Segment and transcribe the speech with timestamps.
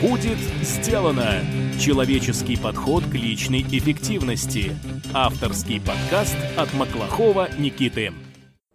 [0.00, 1.40] Будет сделано!
[1.80, 4.76] Человеческий подход к личной эффективности.
[5.12, 8.12] Авторский подкаст от Маклахова Никиты.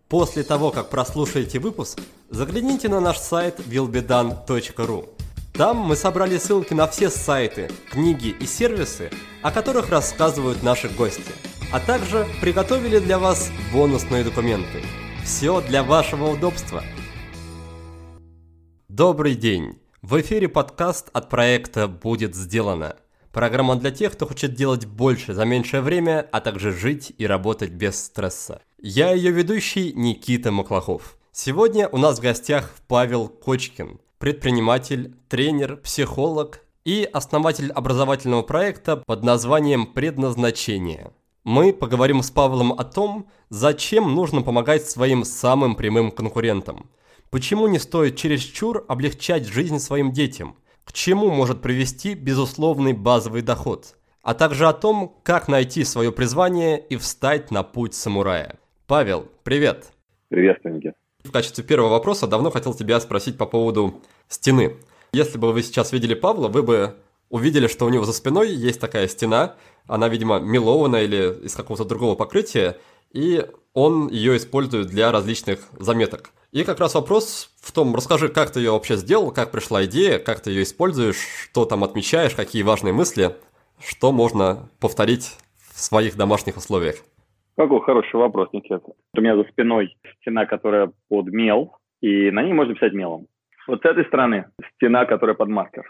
[0.09, 5.09] После того, как прослушаете выпуск, загляните на наш сайт willbedone.ru.
[5.53, 9.09] Там мы собрали ссылки на все сайты, книги и сервисы,
[9.41, 11.31] о которых рассказывают наши гости.
[11.71, 14.83] А также приготовили для вас бонусные документы.
[15.23, 16.83] Все для вашего удобства.
[18.89, 19.82] Добрый день!
[20.03, 22.97] В эфире подкаст от проекта «Будет сделано».
[23.31, 27.71] Программа для тех, кто хочет делать больше за меньшее время, а также жить и работать
[27.71, 28.61] без стресса.
[28.77, 31.17] Я ее ведущий Никита Маклахов.
[31.31, 39.23] Сегодня у нас в гостях Павел Кочкин, предприниматель, тренер, психолог и основатель образовательного проекта под
[39.23, 41.13] названием «Предназначение».
[41.45, 46.89] Мы поговорим с Павлом о том, зачем нужно помогать своим самым прямым конкурентам–
[47.33, 50.55] Почему не стоит чересчур облегчать жизнь своим детям?
[50.83, 53.95] К чему может привести безусловный базовый доход?
[54.21, 58.59] А также о том, как найти свое призвание и встать на путь самурая.
[58.85, 59.93] Павел, привет!
[60.29, 60.93] Привет, Никит.
[61.23, 64.75] В качестве первого вопроса давно хотел тебя спросить по поводу стены.
[65.11, 66.97] Если бы вы сейчас видели Павла, вы бы
[67.31, 69.55] увидели, что у него за спиной есть такая стена,
[69.87, 72.77] она, видимо, мелована или из какого-то другого покрытия,
[73.11, 76.29] и он ее использует для различных заметок.
[76.53, 80.19] И как раз вопрос в том, расскажи, как ты ее вообще сделал, как пришла идея,
[80.19, 83.31] как ты ее используешь, что там отмечаешь, какие важные мысли,
[83.79, 86.97] что можно повторить в своих домашних условиях.
[87.57, 88.83] Какой хороший вопрос, Никита.
[89.17, 93.25] У меня за спиной стена, которая под мел, и на ней можно писать мелом.
[93.65, 95.85] Вот с этой стороны стена, которая под маркер.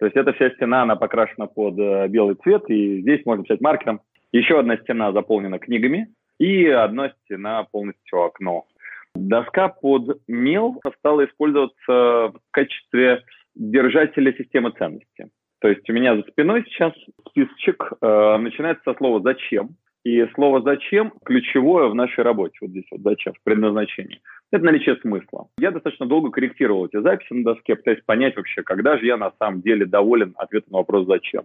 [0.00, 3.60] То есть эта вся стена, она покрашена под э, белый цвет, и здесь можно писать
[3.60, 4.00] маркером.
[4.32, 8.66] Еще одна стена заполнена книгами, и одна стена полностью окно.
[9.14, 13.22] Доска под мел стала использоваться в качестве
[13.54, 15.26] держателя системы ценностей.
[15.60, 16.92] То есть у меня за спиной сейчас
[17.28, 19.70] списочек э, начинается со слова «зачем».
[20.04, 24.20] И слово «зачем» ключевое в нашей работе, вот здесь вот «зачем», в предназначении.
[24.52, 25.48] Это наличие смысла.
[25.58, 29.32] Я достаточно долго корректировал эти записи на доске, пытаясь понять вообще, когда же я на
[29.38, 31.44] самом деле доволен ответом на вопрос «зачем».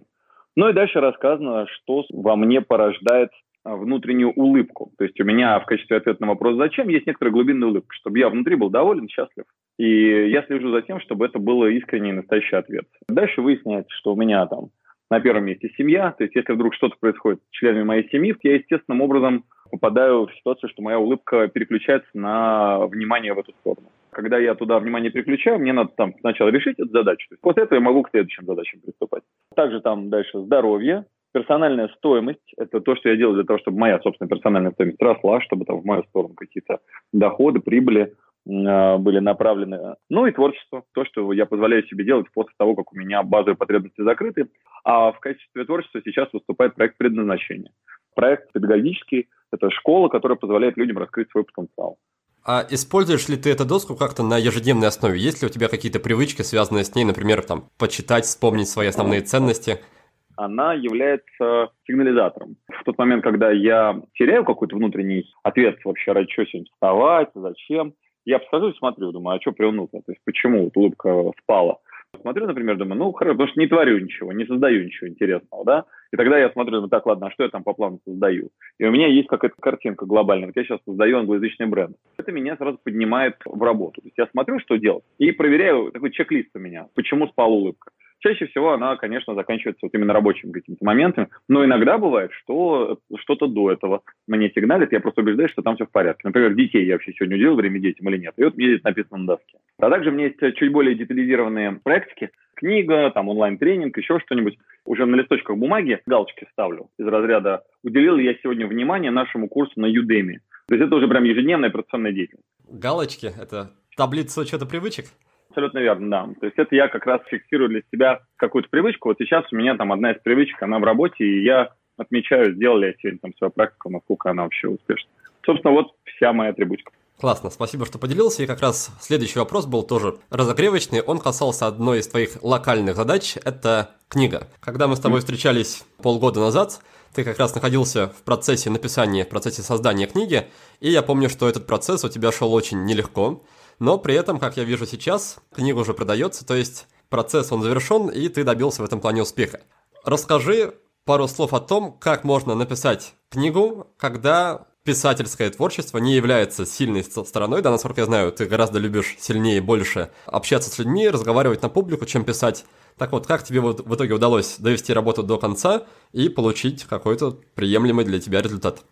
[0.56, 3.30] Ну и дальше рассказано, что во мне порождает
[3.64, 4.92] внутреннюю улыбку.
[4.98, 8.18] То есть у меня в качестве ответа на вопрос «зачем» есть некоторая глубинная улыбка, чтобы
[8.18, 9.44] я внутри был доволен, счастлив.
[9.78, 12.86] И я слежу за тем, чтобы это было искренний и настоящий ответ.
[13.08, 14.68] Дальше выясняется, что у меня там
[15.10, 16.12] на первом месте семья.
[16.12, 20.34] То есть если вдруг что-то происходит с членами моей семьи, я естественным образом попадаю в
[20.34, 23.88] ситуацию, что моя улыбка переключается на внимание в эту сторону.
[24.10, 27.28] Когда я туда внимание переключаю, мне надо там сначала решить эту задачу.
[27.40, 29.24] После этого я могу к следующим задачам приступать.
[29.56, 33.98] Также там дальше здоровье, персональная стоимость– это то, что я делаю для того, чтобы моя
[34.00, 36.78] собственная персональная стоимость росла, чтобы там в мою сторону какие-то
[37.12, 38.14] доходы, прибыли
[38.46, 39.96] э, были направлены.
[40.08, 43.56] Ну и творчество, то, что я позволяю себе делать после того, как у меня базовые
[43.56, 44.46] потребности закрыты.
[44.84, 47.72] А в качестве творчества сейчас выступает проект предназначения.
[48.14, 51.98] Проект педагогический– это школа, которая позволяет людям раскрыть свой потенциал.
[52.46, 55.18] А используешь ли ты эту доску как-то на ежедневной основе?
[55.18, 59.22] Есть ли у тебя какие-то привычки, связанные с ней, например, там, почитать, вспомнить свои основные
[59.22, 59.80] ценности–
[60.36, 62.56] она является сигнализатором.
[62.68, 67.94] В тот момент, когда я теряю какой-то внутренний ответ вообще, ради чего сегодня вставать, зачем,
[68.24, 69.88] я подхожу и смотрю, думаю, а что приуныло?
[69.88, 71.78] То есть почему вот улыбка спала?
[72.20, 75.84] Смотрю, например, думаю, ну, хорошо, потому что не творю ничего, не создаю ничего интересного, да?
[76.12, 78.50] И тогда я смотрю, ну, так, ладно, а что я там по плану создаю?
[78.78, 80.46] И у меня есть какая-то картинка глобальная.
[80.46, 81.96] Вот я сейчас создаю англоязычный бренд.
[82.16, 84.00] Это меня сразу поднимает в работу.
[84.00, 87.90] То есть я смотрю, что делать, и проверяю, такой чек-лист у меня, почему спала улыбка.
[88.24, 93.46] Чаще всего она, конечно, заканчивается вот именно рабочими какими-то моментами, но иногда бывает, что что-то
[93.48, 96.22] до этого мне сигналит, я просто убеждаюсь, что там все в порядке.
[96.24, 99.18] Например, детей я вообще сегодня уделил время детям или нет, и вот мне здесь написано
[99.18, 99.58] на доске.
[99.78, 104.56] А также у меня есть чуть более детализированные практики, книга, там онлайн-тренинг, еще что-нибудь.
[104.86, 109.86] Уже на листочках бумаги галочки ставлю из разряда «Уделил я сегодня внимание нашему курсу на
[109.86, 110.38] Udemy».
[110.68, 112.48] То есть это уже прям ежедневная операционная деятельность.
[112.70, 115.08] Галочки– это таблица учета привычек?
[115.54, 116.28] Абсолютно верно, да.
[116.40, 119.08] То есть это я как раз фиксирую для себя какую-то привычку.
[119.08, 122.78] Вот сейчас у меня там одна из привычек, она в работе, и я отмечаю, сделал
[122.78, 125.08] ли я сегодня там свою практику, насколько она вообще успешна.
[125.46, 126.90] Собственно, вот вся моя атрибутика.
[127.20, 128.42] Классно, спасибо, что поделился.
[128.42, 131.02] И как раз следующий вопрос был тоже разогревочный.
[131.02, 133.36] Он касался одной из твоих локальных задач.
[133.44, 134.48] Это книга.
[134.58, 136.80] Когда мы с тобой встречались полгода назад,
[137.14, 140.48] ты как раз находился в процессе написания, в процессе создания книги.
[140.80, 143.44] И я помню, что этот процесс у тебя шел очень нелегко.
[143.78, 148.08] Но при этом, как я вижу сейчас, книга уже продается, то есть процесс он завершен,
[148.08, 149.60] и ты добился в этом плане успеха.
[150.04, 150.74] Расскажи
[151.04, 157.62] пару слов о том, как можно написать книгу, когда писательское творчество не является сильной стороной,
[157.62, 161.68] да, насколько я знаю, ты гораздо любишь сильнее и больше общаться с людьми, разговаривать на
[161.68, 162.64] публику, чем писать.
[162.98, 167.38] Так вот, как тебе вот в итоге удалось довести работу до конца и получить какой-то
[167.54, 168.84] приемлемый для тебя результат?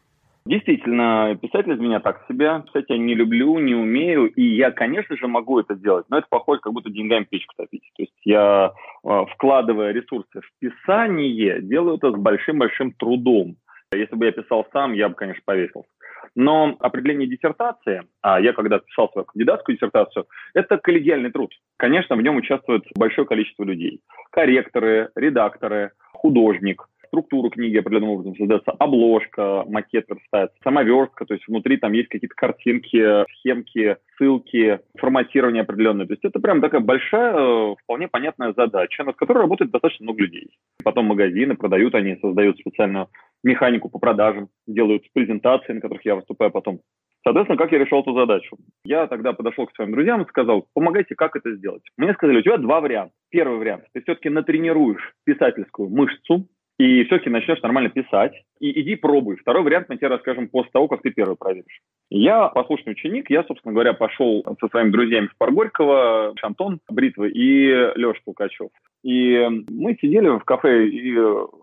[0.45, 2.63] Действительно, писатель из меня так себе.
[2.67, 6.27] Писать я не люблю, не умею, и я, конечно же, могу это делать, но это
[6.29, 7.89] похоже, как будто деньгами печку топить.
[7.97, 8.73] То есть я,
[9.05, 13.57] а, вкладывая ресурсы в писание, делаю это с большим-большим трудом.
[13.95, 15.89] Если бы я писал сам, я бы, конечно, повесился.
[16.35, 21.53] Но определение диссертации, а я когда писал свою кандидатскую диссертацию, это коллегиальный труд.
[21.77, 24.01] Конечно, в нем участвует большое количество людей.
[24.31, 31.47] Корректоры, редакторы, художник, структуру книги определенным образом создается, обложка, макет верстается, сама верстка, то есть
[31.47, 36.07] внутри там есть какие-то картинки, схемки, ссылки, форматирование определенное.
[36.07, 40.57] То есть это прям такая большая, вполне понятная задача, над которой работает достаточно много людей.
[40.83, 43.09] Потом магазины продают, они создают специальную
[43.45, 46.81] механику по продажам, делают презентации, на которых я выступаю потом.
[47.25, 48.57] Соответственно, как я решил эту задачу?
[48.85, 51.83] Я тогда подошел к своим друзьям и сказал, помогайте, как это сделать.
[51.97, 53.15] Мне сказали, у тебя два варианта.
[53.31, 56.49] Первый вариант, ты все-таки натренируешь писательскую мышцу,
[56.79, 59.37] и все-таки начнешь нормально писать, и иди пробуй.
[59.37, 61.81] Второй вариант мы тебе расскажем после того, как ты первый проверишь.
[62.11, 67.69] Я послушный ученик, я, собственно говоря, пошел со своими друзьями в Паргорького, Антон Бритвы и
[67.95, 68.71] Леша Пукачев.
[69.03, 71.17] И мы сидели в кафе и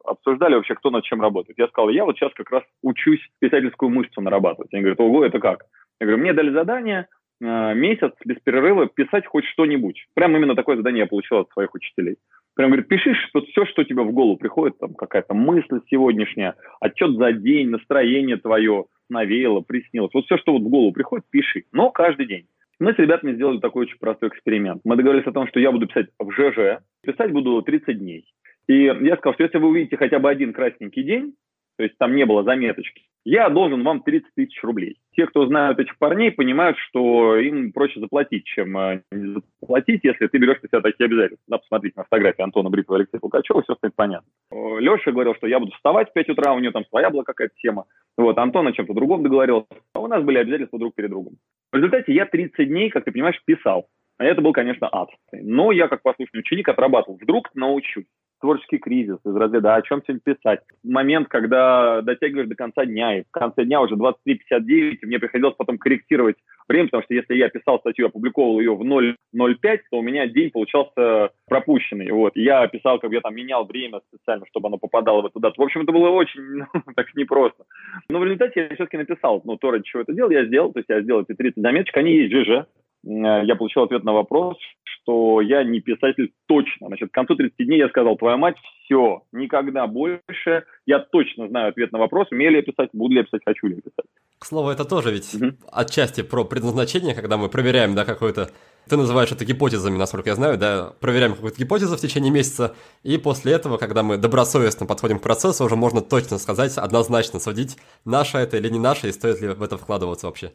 [0.06, 1.58] обсуждали вообще, кто над чем работает.
[1.58, 4.74] Я сказал, я вот сейчас как раз учусь писательскую мышцу нарабатывать.
[4.74, 5.66] Они говорят, ого, это как?
[6.00, 7.08] Я говорю, мне дали задание
[7.42, 10.06] э, месяц без перерыва писать хоть что-нибудь.
[10.14, 12.18] Прям именно такое задание я получил от своих учителей
[12.60, 17.16] прям говорит, пиши что, все, что тебе в голову приходит, там какая-то мысль сегодняшняя, отчет
[17.16, 20.14] за день, настроение твое навеяло, приснилось.
[20.14, 22.48] Вот все, что вот в голову приходит, пиши, но каждый день.
[22.78, 24.82] Мы с ребятами сделали такой очень простой эксперимент.
[24.84, 28.26] Мы договорились о том, что я буду писать в ЖЖ, писать буду 30 дней.
[28.68, 31.36] И я сказал, что если вы увидите хотя бы один красненький день,
[31.80, 34.98] то есть там не было заметочки, я должен вам 30 тысяч рублей.
[35.16, 40.28] Те, кто знают этих парней, понимают, что им проще заплатить, чем э, не заплатить, если
[40.28, 41.46] ты берешь на себя такие обязательства.
[41.48, 44.28] Да, посмотрите на фотографии Антона Бритова и Алексея Пугачева, все станет понятно.
[44.52, 47.54] Леша говорил, что я буду вставать в 5 утра, у него там своя была какая-то
[47.62, 47.86] тема.
[48.18, 49.70] Вот, Антон о чем-то другом договорился.
[49.94, 51.38] А у нас были обязательства друг перед другом.
[51.72, 53.88] В результате я 30 дней, как ты понимаешь, писал.
[54.18, 55.12] А это был, конечно, ад.
[55.32, 57.18] Но я, как послушный ученик, отрабатывал.
[57.22, 58.04] Вдруг научусь
[58.40, 60.62] творческий кризис из разряда, о чем сегодня писать.
[60.84, 65.56] Момент, когда дотягиваешь до конца дня, и в конце дня уже 23.59, и мне приходилось
[65.56, 66.38] потом корректировать
[66.68, 70.52] время, потому что если я писал статью, опубликовал ее в 0.05, то у меня день
[70.52, 72.12] получался пропущенный.
[72.12, 72.36] Вот.
[72.36, 75.62] Я писал, как я там менял время специально, чтобы оно попадало в эту дату.
[75.62, 76.42] В общем, это было очень
[76.74, 77.64] ну, так непросто.
[78.10, 80.72] Но в результате я все-таки написал, ну, то, ради чего это делал, я сделал.
[80.72, 82.66] То есть я сделал эти 30 заметочек, они есть в ЖЖ.
[83.04, 84.58] Я получил ответ на вопрос,
[85.02, 86.88] что я не писатель точно.
[86.88, 90.64] Значит, к концу 30 дней я сказал, твоя мать, все, никогда больше.
[90.86, 93.68] Я точно знаю ответ на вопрос, умею ли я писать, буду ли я писать, хочу
[93.68, 94.06] ли я писать.
[94.40, 95.54] К слову, это тоже ведь угу.
[95.72, 98.50] отчасти про предназначение, когда мы проверяем, да, какое-то...
[98.88, 103.18] Ты называешь это гипотезами, насколько я знаю, да, проверяем какую-то гипотезу в течение месяца, и
[103.18, 108.40] после этого, когда мы добросовестно подходим к процессу, уже можно точно сказать, однозначно судить, наша
[108.40, 110.54] это или не наша, и стоит ли в это вкладываться вообще.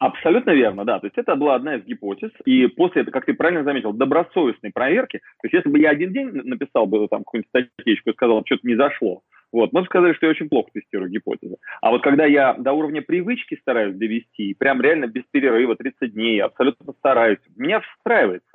[0.00, 0.98] Абсолютно верно, да.
[0.98, 2.30] То есть это была одна из гипотез.
[2.46, 6.30] И после как ты правильно заметил, добросовестной проверки, то есть если бы я один день
[6.32, 9.20] написал бы там какую-нибудь статейку и сказал, что-то не зашло,
[9.52, 11.56] вот, мы бы сказали, что я очень плохо тестирую гипотезы.
[11.82, 16.40] А вот когда я до уровня привычки стараюсь довести, прям реально без перерыва, 30 дней,
[16.40, 18.49] абсолютно стараюсь, меня встраивается.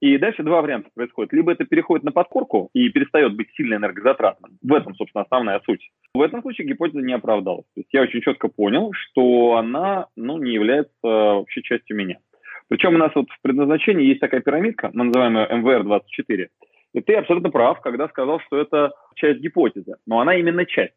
[0.00, 1.32] И дальше два варианта происходит.
[1.32, 4.52] Либо это переходит на подкорку и перестает быть сильно энергозатратным.
[4.62, 5.90] В этом, собственно, основная суть.
[6.14, 7.66] В этом случае гипотеза не оправдалась.
[7.74, 12.18] То есть я очень четко понял, что она ну, не является вообще частью меня.
[12.68, 16.48] Причем у нас вот в предназначении есть такая пирамидка, мы называем ее МВР-24.
[16.94, 19.96] И ты абсолютно прав, когда сказал, что это часть гипотезы.
[20.06, 20.94] Но она именно часть.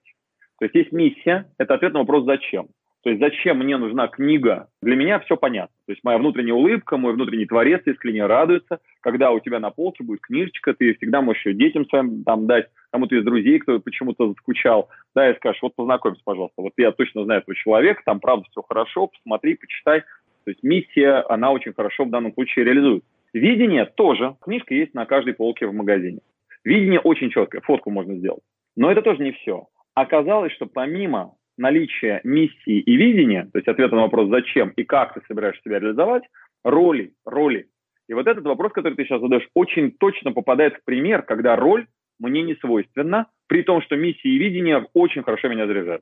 [0.59, 2.67] То есть есть миссия, это ответ на вопрос «зачем?».
[3.03, 4.67] То есть зачем мне нужна книга?
[4.83, 5.73] Для меня все понятно.
[5.87, 10.03] То есть моя внутренняя улыбка, мой внутренний творец искренне радуется, когда у тебя на полке
[10.03, 14.29] будет книжечка, ты всегда можешь ее детям своим там дать, кому-то из друзей, кто почему-то
[14.29, 18.45] заскучал, да, и скажешь, вот познакомься, пожалуйста, вот я точно знаю этого человека, там правда
[18.51, 20.01] все хорошо, посмотри, почитай.
[20.43, 23.03] То есть миссия, она очень хорошо в данном случае реализует.
[23.33, 24.35] Видение тоже.
[24.41, 26.19] Книжка есть на каждой полке в магазине.
[26.63, 28.43] Видение очень четкое, фотку можно сделать.
[28.75, 29.67] Но это тоже не все.
[29.93, 35.13] Оказалось, что помимо наличие миссии и видения, то есть ответа на вопрос «зачем» и «как
[35.13, 36.23] ты собираешься себя реализовать»,
[36.63, 37.67] роли, роли.
[38.11, 41.87] И вот этот вопрос, который ты сейчас задаешь, очень точно попадает в пример, когда роль
[42.19, 46.01] мне не свойственна, при том, что миссия и видение очень хорошо меня заряжают.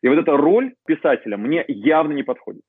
[0.00, 2.62] И вот эта роль писателя мне явно не подходит.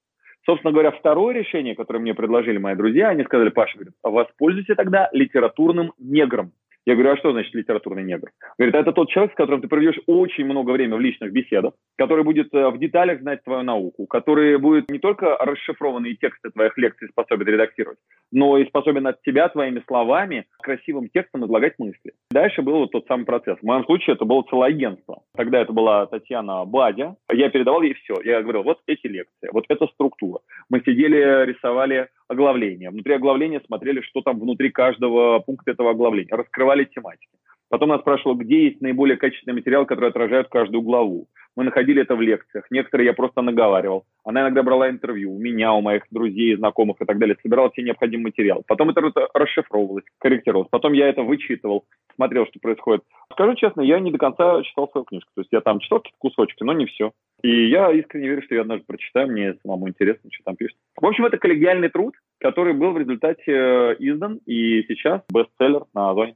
[0.47, 5.09] Собственно говоря, второе решение, которое мне предложили мои друзья, они сказали, Паша, говорит, воспользуйся тогда
[5.11, 6.51] литературным негром.
[6.85, 8.31] Я говорю, а что значит литературный негр?
[8.57, 12.23] Говорит, это тот человек, с которым ты проведешь очень много времени в личных беседах, который
[12.23, 17.09] будет э, в деталях знать твою науку, который будет не только расшифрованные тексты твоих лекций
[17.09, 18.00] способен редактировать,
[18.31, 22.13] но и способен от тебя твоими словами, красивым текстом излагать мысли.
[22.31, 23.59] Дальше был вот тот самый процесс.
[23.59, 25.21] В моем случае это было целое агентство.
[25.35, 27.15] Тогда это была Татьяна Бадя.
[27.31, 28.19] Я передавал ей все.
[28.23, 30.39] Я говорил, вот эти лекции, вот эта структура.
[30.69, 32.89] Мы сидели, рисовали оглавление.
[32.89, 36.35] Внутри оглавления смотрели, что там внутри каждого пункта этого оглавления.
[36.35, 37.31] Раскрывали тематики.
[37.71, 41.27] Потом нас спрашивала, где есть наиболее качественный материал, который отражает каждую главу.
[41.55, 42.65] Мы находили это в лекциях.
[42.69, 44.05] Некоторые я просто наговаривал.
[44.25, 47.37] Она иногда брала интервью у меня, у моих друзей, знакомых и так далее.
[47.41, 48.63] Собирала все необходимые материалы.
[48.67, 49.01] Потом это
[49.33, 50.69] расшифровывалось, корректировалось.
[50.69, 51.85] Потом я это вычитывал,
[52.15, 53.03] смотрел, что происходит.
[53.31, 55.31] Скажу честно, я не до конца читал свою книжку.
[55.35, 57.11] То есть я там читал какие-то кусочки, но не все.
[57.41, 60.77] И я искренне верю, что я однажды прочитаю, мне самому интересно, что там пишет.
[60.95, 66.11] В общем, это коллегиальный труд, который был в результате э, издан, и сейчас бестселлер на
[66.11, 66.35] Озоне.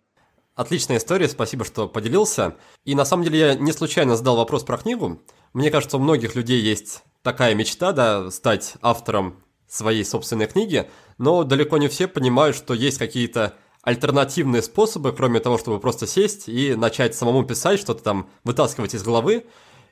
[0.55, 2.55] Отличная история, спасибо, что поделился.
[2.85, 5.21] И на самом деле я не случайно задал вопрос про книгу.
[5.51, 11.43] Мне кажется, у многих людей есть такая мечта, да, стать автором своей собственной книги, но
[11.43, 16.73] далеко не все понимают, что есть какие-то альтернативные способы, кроме того, чтобы просто сесть и
[16.75, 19.45] начать самому писать, что-то там вытаскивать из головы.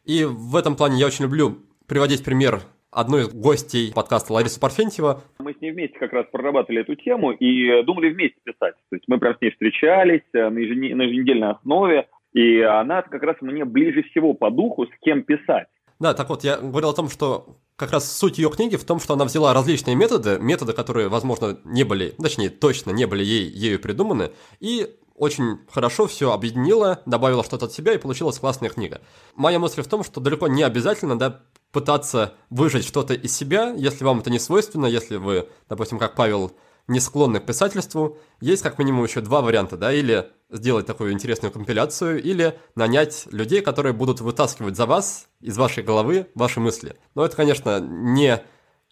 [0.05, 5.23] И в этом плане я очень люблю приводить пример одной из гостей подкаста Лариса Парфентьева.
[5.39, 8.75] Мы с ней вместе как раз прорабатывали эту тему и думали вместе писать.
[8.89, 10.97] То есть мы прям с ней встречались э, на, ежен...
[10.97, 15.67] на еженедельной основе, и она как раз мне ближе всего по духу, с кем писать.
[15.99, 18.99] Да, так вот, я говорил о том, что как раз суть ее книги в том,
[18.99, 23.49] что она взяла различные методы, методы, которые, возможно, не были, точнее, точно не были ей,
[23.49, 29.01] ею придуманы, и очень хорошо все объединила, добавила что-то от себя, и получилась классная книга.
[29.35, 31.41] Моя мысль в том, что далеко не обязательно, да,
[31.73, 36.53] пытаться выжать что-то из себя, если вам это не свойственно, если вы, допустим, как Павел,
[36.87, 41.51] не склонны к писательству, есть как минимум еще два варианта, да, или сделать такую интересную
[41.51, 46.95] компиляцию, или нанять людей, которые будут вытаскивать за вас из вашей головы ваши мысли.
[47.15, 48.43] Но это, конечно, не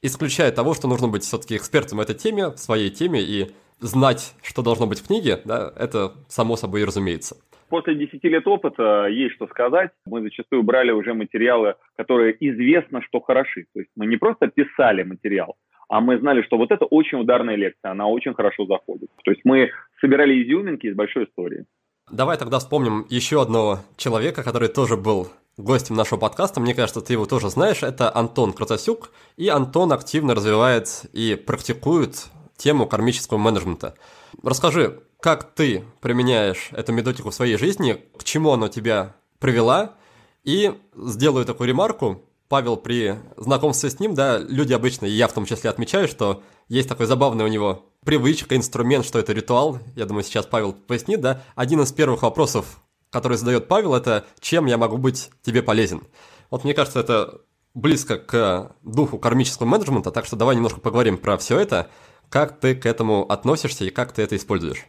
[0.02, 4.34] исключает того, что нужно быть все-таки экспертом в этой теме, в своей теме, и знать,
[4.42, 7.38] что должно быть в книге, да, это само собой и разумеется.
[7.72, 9.92] После 10 лет опыта есть что сказать.
[10.06, 13.66] Мы зачастую брали уже материалы, которые известно, что хороши.
[13.74, 15.56] То есть мы не просто писали материал,
[15.88, 19.10] а мы знали, что вот это очень ударная лекция, она очень хорошо заходит.
[19.24, 19.70] То есть мы
[20.01, 21.63] собирали изюминки из большой истории.
[22.12, 26.60] Давай тогда вспомним еще одного человека, который тоже был гостем нашего подкаста.
[26.60, 27.84] Мне кажется, ты его тоже знаешь.
[27.84, 29.12] Это Антон Кротосюк.
[29.38, 32.25] И Антон активно развивает и практикует
[32.58, 33.96] тему кармического менеджмента.
[34.44, 39.96] Расскажи, как ты применяешь эту методику в своей жизни, к чему она тебя привела,
[40.44, 42.25] и сделаю такую ремарку.
[42.50, 46.44] Павел при знакомстве с ним, да, люди обычно, и я в том числе отмечаю, что
[46.68, 49.80] есть такой забавный у него привычка, инструмент, что это ритуал.
[49.96, 51.44] Я думаю, сейчас Павел пояснит, да.
[51.56, 56.01] Один из первых вопросов, который задает Павел, это «Чем я могу быть тебе полезен?»
[56.50, 57.42] Вот мне кажется, это
[57.74, 61.90] близко к духу кармического менеджмента, так что давай немножко поговорим про все это.
[62.28, 64.88] Как ты к этому относишься и как ты это используешь?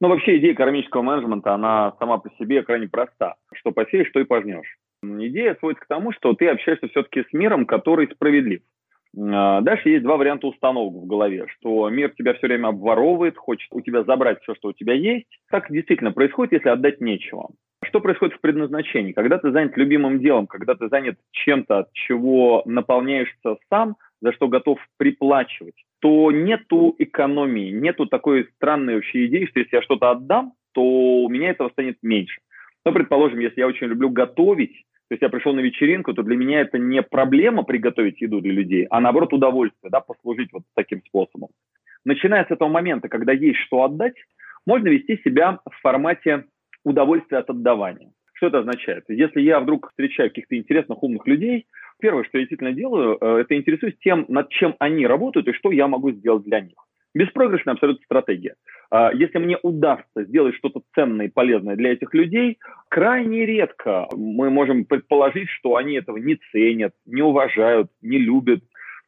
[0.00, 3.36] Ну, вообще идея кармического менеджмента, она сама по себе крайне проста.
[3.54, 4.76] Что посеешь, что и пожнешь.
[5.02, 8.60] Идея сводится к тому, что ты общаешься все-таки с миром, который справедлив.
[9.18, 13.68] А, дальше есть два варианта установок в голове, что мир тебя все время обворовывает, хочет
[13.70, 15.28] у тебя забрать все, что у тебя есть.
[15.50, 17.48] Так действительно происходит, если отдать нечего.
[17.84, 19.12] Что происходит в предназначении?
[19.12, 24.48] Когда ты занят любимым делом, когда ты занят чем-то, от чего наполняешься сам, за что
[24.48, 30.52] готов приплачивать, то нету экономии, нету такой странной вообще идеи, что если я что-то отдам,
[30.72, 32.40] то у меня этого станет меньше.
[32.84, 36.36] Ну, предположим, если я очень люблю готовить, то есть я пришел на вечеринку, то для
[36.36, 41.02] меня это не проблема приготовить еду для людей, а наоборот удовольствие, да, послужить вот таким
[41.06, 41.48] способом.
[42.04, 44.14] Начиная с этого момента, когда есть что отдать,
[44.66, 46.44] можно вести себя в формате
[46.84, 48.10] удовольствия от отдавания.
[48.34, 49.04] Что это означает?
[49.08, 51.66] Если я вдруг встречаю каких-то интересных, умных людей,
[52.00, 55.70] первое, что я действительно делаю, э, это интересуюсь тем, над чем они работают и что
[55.70, 56.76] я могу сделать для них.
[57.14, 58.56] Беспроигрышная абсолютно стратегия.
[58.90, 62.58] А, если мне удастся сделать что-то ценное и полезное для этих людей,
[62.90, 68.60] крайне редко мы можем предположить, что они этого не ценят, не уважают, не любят.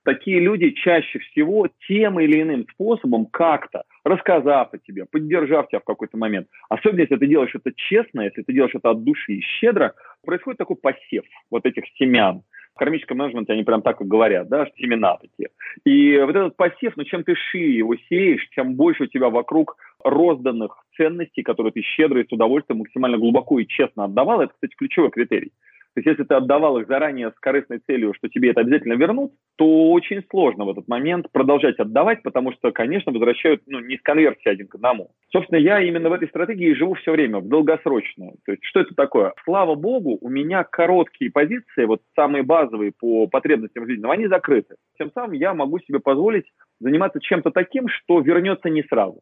[0.04, 5.84] Такие люди чаще всего тем или иным способом как-то, рассказав о тебе, поддержав тебя в
[5.84, 9.42] какой-то момент, особенно если ты делаешь это честно, если ты делаешь это от души и
[9.42, 9.92] щедро,
[10.24, 12.42] происходит такой посев вот этих семян
[12.78, 15.50] кармическом менеджменте они прям так и говорят, да, семена такие.
[15.84, 19.76] И вот этот посев, ну, чем ты шире его сеешь, тем больше у тебя вокруг
[20.02, 24.40] розданных ценностей, которые ты щедро и с удовольствием максимально глубоко и честно отдавал.
[24.40, 25.52] Это, кстати, ключевой критерий.
[25.98, 29.32] То есть если ты отдавал их заранее с корыстной целью, что тебе это обязательно вернут,
[29.56, 34.02] то очень сложно в этот момент продолжать отдавать, потому что, конечно, возвращают ну, не с
[34.02, 35.10] конверсии один к одному.
[35.32, 38.36] Собственно, я именно в этой стратегии живу все время, в долгосрочную.
[38.46, 39.32] То есть что это такое?
[39.44, 44.76] Слава богу, у меня короткие позиции, вот самые базовые по потребностям жизненным, они закрыты.
[44.98, 46.46] Тем самым я могу себе позволить
[46.78, 49.18] заниматься чем-то таким, что вернется не сразу.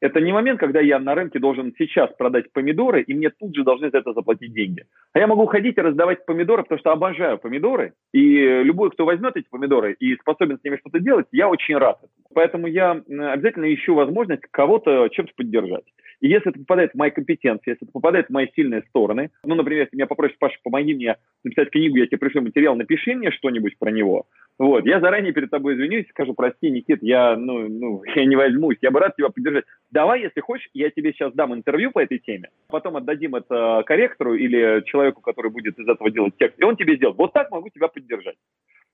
[0.00, 3.64] Это не момент, когда я на рынке должен сейчас продать помидоры, и мне тут же
[3.64, 4.84] должны за это заплатить деньги.
[5.12, 7.94] А я могу ходить и раздавать помидоры, потому что обожаю помидоры.
[8.12, 11.98] И любой, кто возьмет эти помидоры и способен с ними что-то делать, я очень рад
[11.98, 12.19] этому.
[12.34, 15.84] Поэтому я обязательно ищу возможность кого-то чем-то поддержать.
[16.20, 19.54] И если это попадает в мои компетенции, если это попадает в мои сильные стороны, ну,
[19.54, 23.30] например, если меня попросят, Паша, помоги мне написать книгу, я тебе пришлю материал, напиши мне
[23.30, 24.26] что-нибудь про него,
[24.60, 28.76] вот, я заранее перед тобой извинюсь, скажу, прости, Никит, я, ну, ну, я не возьмусь,
[28.82, 29.64] я бы рад тебя поддержать.
[29.90, 34.34] Давай, если хочешь, я тебе сейчас дам интервью по этой теме, потом отдадим это корректору
[34.34, 37.16] или человеку, который будет из этого делать текст, и он тебе сделает.
[37.16, 38.36] Вот так могу тебя поддержать.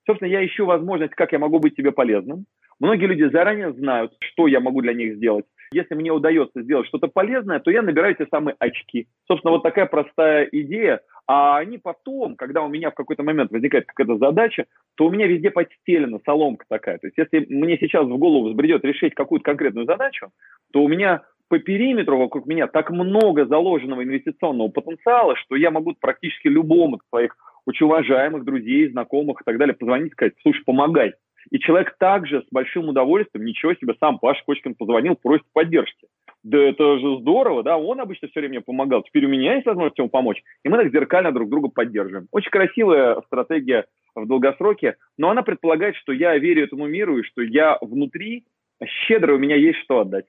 [0.06, 2.46] Собственно, я ищу возможность, как я могу быть тебе полезным.
[2.78, 5.46] Многие люди заранее знают, что я могу для них сделать.
[5.72, 9.08] Если мне удается сделать что-то полезное, то я набираю те самые очки.
[9.26, 11.00] Собственно, вот такая простая идея.
[11.26, 15.26] А они потом, когда у меня в какой-то момент возникает какая-то задача, то у меня
[15.26, 16.98] везде подстелена соломка такая.
[16.98, 20.28] То есть если мне сейчас в голову взбредет решить какую-то конкретную задачу,
[20.72, 25.94] то у меня по периметру вокруг меня так много заложенного инвестиционного потенциала, что я могу
[26.00, 30.62] практически любому из своих очень уважаемых друзей, знакомых и так далее позвонить и сказать, слушай,
[30.64, 31.14] помогай.
[31.50, 36.08] И человек также с большим удовольствием, ничего себе, сам Паша Кочкин позвонил, просит поддержки.
[36.42, 39.98] Да это же здорово, да, он обычно все время помогал, теперь у меня есть возможность
[39.98, 42.28] ему помочь, и мы так зеркально друг друга поддерживаем.
[42.30, 47.42] Очень красивая стратегия в долгосроке, но она предполагает, что я верю этому миру и что
[47.42, 48.44] я внутри
[48.84, 50.26] щедро, у меня есть что отдать.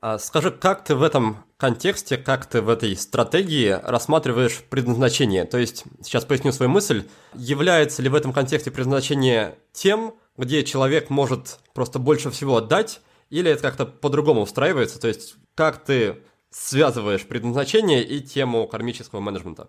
[0.00, 5.44] А скажи, как ты в этом контексте, как ты в этой стратегии рассматриваешь предназначение?
[5.44, 7.02] То есть, сейчас поясню свою мысль,
[7.34, 13.50] является ли в этом контексте предназначение тем, где человек может просто больше всего отдать, или
[13.50, 14.98] это как-то по-другому устраивается?
[14.98, 16.16] То есть, как ты
[16.48, 19.68] связываешь предназначение и тему кармического менеджмента?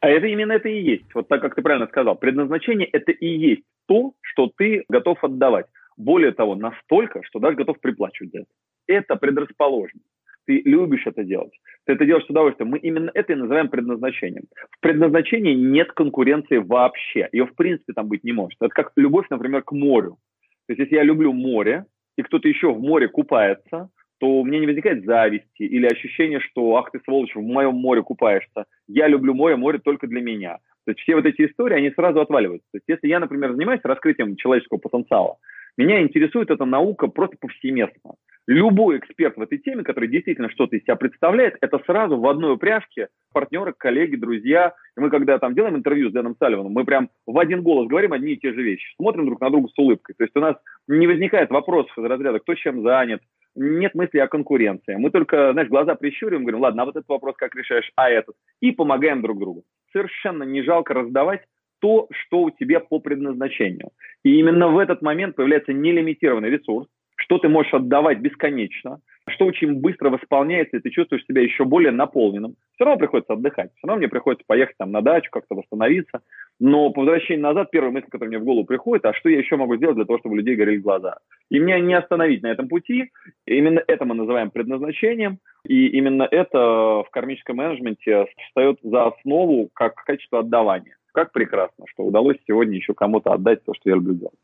[0.00, 1.14] А это именно это и есть.
[1.14, 2.14] Вот так, как ты правильно сказал.
[2.14, 5.66] Предназначение– это и есть то, что ты готов отдавать.
[5.96, 8.48] Более того, настолько, что даже готов приплачивать за это.
[8.90, 10.04] Это предрасположенность.
[10.46, 11.52] Ты любишь это делать.
[11.86, 12.70] Ты это делаешь с удовольствием.
[12.70, 14.44] Мы именно это и называем предназначением.
[14.70, 17.28] В предназначении нет конкуренции вообще.
[17.30, 18.60] Ее в принципе там быть не может.
[18.60, 20.18] Это как любовь, например, к морю.
[20.66, 21.84] То есть если я люблю море,
[22.16, 26.76] и кто-то еще в море купается, то у меня не возникает зависти или ощущение, что
[26.76, 28.64] «ах ты, сволочь, в моем море купаешься».
[28.88, 30.58] Я люблю море, море только для меня.
[30.84, 32.66] То есть все вот эти истории, они сразу отваливаются.
[32.72, 35.36] То есть если я, например, занимаюсь раскрытием человеческого потенциала,
[35.76, 38.14] меня интересует эта наука просто повсеместно.
[38.46, 42.54] Любой эксперт в этой теме, который действительно что-то из себя представляет, это сразу в одной
[42.54, 44.74] упряжке партнеры, коллеги, друзья.
[44.96, 48.12] И мы когда там делаем интервью с Дэном Салливаном, мы прям в один голос говорим
[48.12, 50.14] одни и те же вещи, смотрим друг на друга с улыбкой.
[50.18, 50.56] То есть у нас
[50.88, 53.20] не возникает вопросов из разряда, кто чем занят,
[53.54, 54.96] нет мысли о конкуренции.
[54.96, 58.34] Мы только, знаешь, глаза прищуриваем, говорим, ладно, а вот этот вопрос как решаешь, а этот,
[58.60, 59.64] и помогаем друг другу.
[59.92, 61.42] Совершенно не жалко раздавать
[61.80, 63.90] то, что у тебя по предназначению.
[64.24, 69.74] И именно в этот момент появляется нелимитированный ресурс, что ты можешь отдавать бесконечно, что очень
[69.74, 72.56] быстро восполняется, и ты чувствуешь себя еще более наполненным.
[72.74, 76.22] Все равно приходится отдыхать, все равно мне приходится поехать там на дачу, как-то восстановиться.
[76.58, 79.56] Но по возвращении назад первая мысль, которая мне в голову приходит, а что я еще
[79.56, 81.18] могу сделать для того, чтобы у людей горели глаза?
[81.50, 83.10] И меня не остановить на этом пути.
[83.46, 85.38] Именно это мы называем предназначением.
[85.66, 90.96] И именно это в кармическом менеджменте встает за основу как качество отдавания.
[91.12, 94.34] Как прекрасно, что удалось сегодня еще кому-то отдать то, что я люблю делать.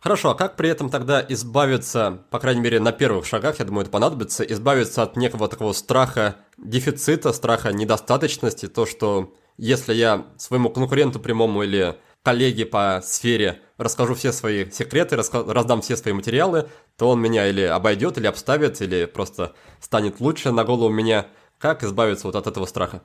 [0.00, 3.82] Хорошо, а как при этом тогда избавиться, по крайней мере, на первых шагах, я думаю,
[3.82, 10.68] это понадобится, избавиться от некого такого страха дефицита, страха недостаточности, то, что если я своему
[10.68, 17.10] конкуренту прямому или коллеге по сфере расскажу все свои секреты, раздам все свои материалы, то
[17.10, 21.26] он меня или обойдет, или обставит, или просто станет лучше на голову меня.
[21.58, 23.02] Как избавиться вот от этого страха?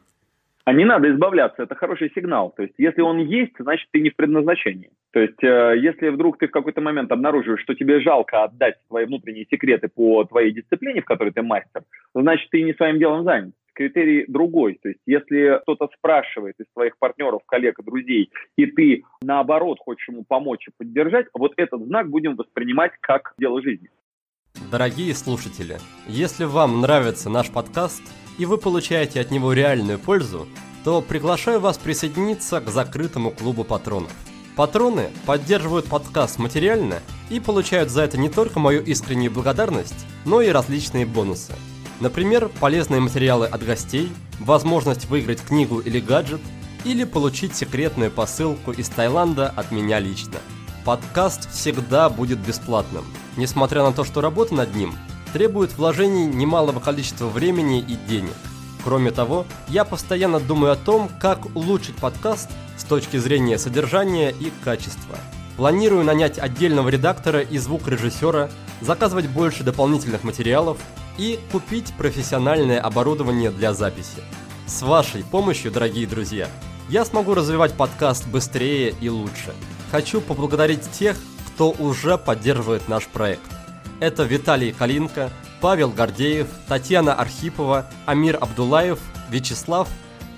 [0.70, 2.54] А не надо избавляться, это хороший сигнал.
[2.56, 4.92] То есть, если он есть, значит, ты не в предназначении.
[5.12, 9.06] То есть, э, если вдруг ты в какой-то момент обнаруживаешь, что тебе жалко отдать свои
[9.06, 11.82] внутренние секреты по твоей дисциплине, в которой ты мастер,
[12.14, 13.56] значит, ты не своим делом занят.
[13.74, 14.78] Критерий другой.
[14.80, 20.24] То есть, если кто-то спрашивает из твоих партнеров, коллег, друзей, и ты, наоборот, хочешь ему
[20.24, 23.90] помочь и поддержать, вот этот знак будем воспринимать как дело жизни.
[24.72, 28.04] Дорогие слушатели, если вам нравится наш подкаст
[28.40, 30.48] и вы получаете от него реальную пользу,
[30.84, 34.12] то приглашаю вас присоединиться к закрытому клубу патронов.
[34.56, 37.00] Патроны поддерживают подкаст материально
[37.30, 41.54] и получают за это не только мою искреннюю благодарность, но и различные бонусы.
[42.00, 46.42] Например, полезные материалы от гостей, возможность выиграть книгу или гаджет,
[46.86, 50.40] или получить секретную посылку из Таиланда от меня лично.
[50.86, 53.04] Подкаст всегда будет бесплатным,
[53.36, 54.94] несмотря на то, что работа над ним
[55.34, 58.34] требует вложений немалого количества времени и денег.
[58.84, 64.52] Кроме того, я постоянно думаю о том, как улучшить подкаст с точки зрения содержания и
[64.64, 65.18] качества.
[65.58, 68.50] Планирую нанять отдельного редактора и звукорежиссера,
[68.82, 70.78] заказывать больше дополнительных материалов
[71.18, 74.24] и купить профессиональное оборудование для записи.
[74.66, 76.48] С вашей помощью, дорогие друзья,
[76.88, 79.54] я смогу развивать подкаст быстрее и лучше.
[79.92, 83.59] Хочу поблагодарить тех, кто уже поддерживает наш проект.
[84.00, 85.30] Это Виталий Калинко,
[85.62, 89.90] Павел Гордеев, Татьяна Архипова, Амир Абдулаев, Вячеслав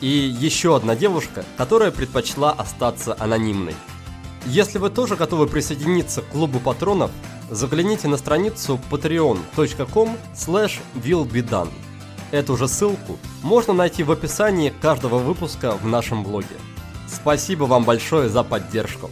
[0.02, 3.76] и еще одна девушка, которая предпочла остаться анонимной.
[4.46, 7.12] Если вы тоже готовы присоединиться к клубу патронов,
[7.52, 11.70] загляните на страницу patreon.com slash willbedone.
[12.32, 16.56] Эту же ссылку можно найти в описании каждого выпуска в нашем блоге.
[17.08, 19.12] Спасибо вам большое за поддержку.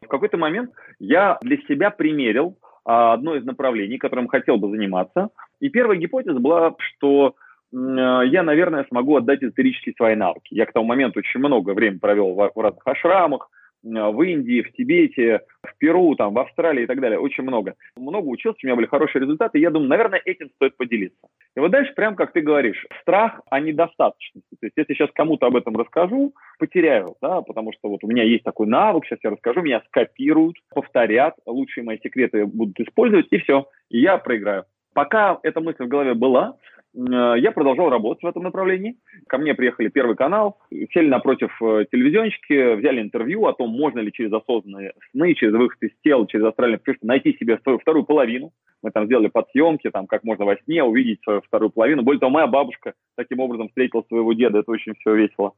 [0.00, 5.30] В какой-то момент я для себя примерил одно из направлений, которым хотел бы заниматься.
[5.60, 7.34] И первая гипотеза была, что
[7.72, 10.48] я, наверное, смогу отдать эзотерические свои навыки.
[10.50, 14.72] Я к тому моменту очень много времени провел в разных ашрамах, Э, в Индии, в
[14.72, 17.74] Тибете, в Перу, там, в Австралии и так далее, очень много.
[17.96, 21.28] Много учился, у меня были хорошие результаты, я думаю, наверное, этим стоит поделиться.
[21.56, 24.56] И вот дальше, прям как ты говоришь, страх о недостаточности.
[24.60, 28.24] То есть, если сейчас кому-то об этом расскажу, потеряю, да, потому что вот у меня
[28.24, 33.38] есть такой навык, сейчас я расскажу, меня скопируют, повторят, лучшие мои секреты будут использовать, и
[33.38, 34.64] все, и я проиграю.
[34.94, 36.56] Пока эта мысль в голове была,
[36.96, 38.96] я продолжал работать в этом направлении.
[39.28, 44.10] Ко мне приехали Первый канал, сели напротив э, телевизионщики, взяли интервью о том, можно ли
[44.10, 48.52] через осознанные сны, через выход из тела, через астральное путешествие найти себе свою вторую половину.
[48.82, 52.02] Мы там сделали подсъемки, там, как можно во сне увидеть свою вторую половину.
[52.02, 55.52] Более того, моя бабушка таким образом встретила своего деда, это очень все весело.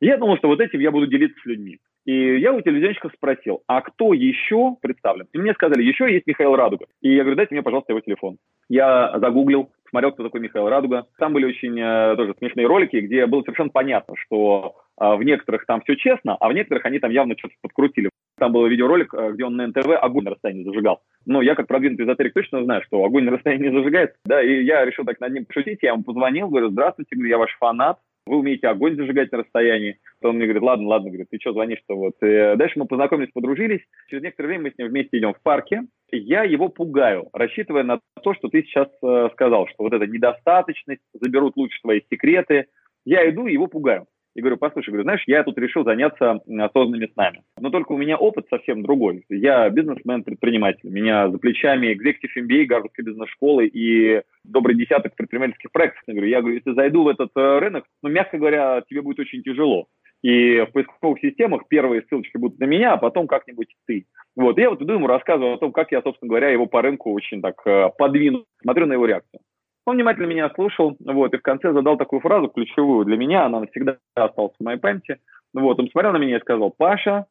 [0.00, 1.78] И я думал, что вот этим я буду делиться с людьми.
[2.04, 5.28] И я у телевизионщиков спросил, а кто еще представлен?
[5.32, 6.86] И мне сказали, еще есть Михаил Радуга.
[7.00, 8.36] И я говорю, дайте мне, пожалуйста, его телефон.
[8.68, 11.06] Я загуглил, смотрел, кто такой Михаил Радуга.
[11.18, 15.66] Там были очень э, тоже смешные ролики, где было совершенно понятно, что э, в некоторых
[15.66, 18.08] там все честно, а в некоторых они там явно что-то подкрутили.
[18.38, 21.02] Там был видеоролик, э, где он на НТВ огонь на расстоянии зажигал.
[21.26, 24.16] Но я как продвинутый эзотерик точно знаю, что огонь на расстоянии не зажигается.
[24.24, 27.54] Да, и я решил так над ним пошутить, я ему позвонил, говорю, здравствуйте, я ваш
[27.58, 29.98] фанат, вы умеете огонь зажигать на расстоянии.
[30.20, 31.94] То он мне говорит, ладно, ладно, говорит, ты что звонишь-то?
[31.94, 32.14] Вот.
[32.22, 33.82] И э, дальше мы познакомились, подружились.
[34.08, 35.82] Через некоторое время мы с ним вместе идем в парке.
[36.12, 41.00] Я его пугаю, рассчитывая на то, что ты сейчас э, сказал, что вот эта недостаточность,
[41.14, 42.66] заберут лучше твои секреты.
[43.04, 47.10] Я иду и его пугаю и говорю, послушай, говорю, знаешь, я тут решил заняться осознанными
[47.12, 47.42] снами.
[47.58, 49.24] Но только у меня опыт совсем другой.
[49.28, 50.88] Я бизнесмен, предприниматель.
[50.88, 56.02] У меня за плечами Executive MBA, Гарвардской бизнес-школы и добрый десяток предпринимательских проектов.
[56.06, 59.20] Я говорю, я говорю, если зайду в этот э, рынок, ну, мягко говоря, тебе будет
[59.20, 59.86] очень тяжело.
[60.22, 64.06] И в поисковых системах первые ссылочки будут на меня, а потом как-нибудь ты.
[64.36, 67.12] Вот, я вот иду ему рассказываю о том, как я, собственно говоря, его по рынку
[67.12, 69.40] очень так э, подвину, смотрю на его реакцию.
[69.84, 73.60] Он внимательно меня слушал, вот, и в конце задал такую фразу ключевую для меня, она
[73.60, 75.18] навсегда осталась в моей памяти.
[75.52, 77.26] Вот, он смотрел на меня и сказал, Паша,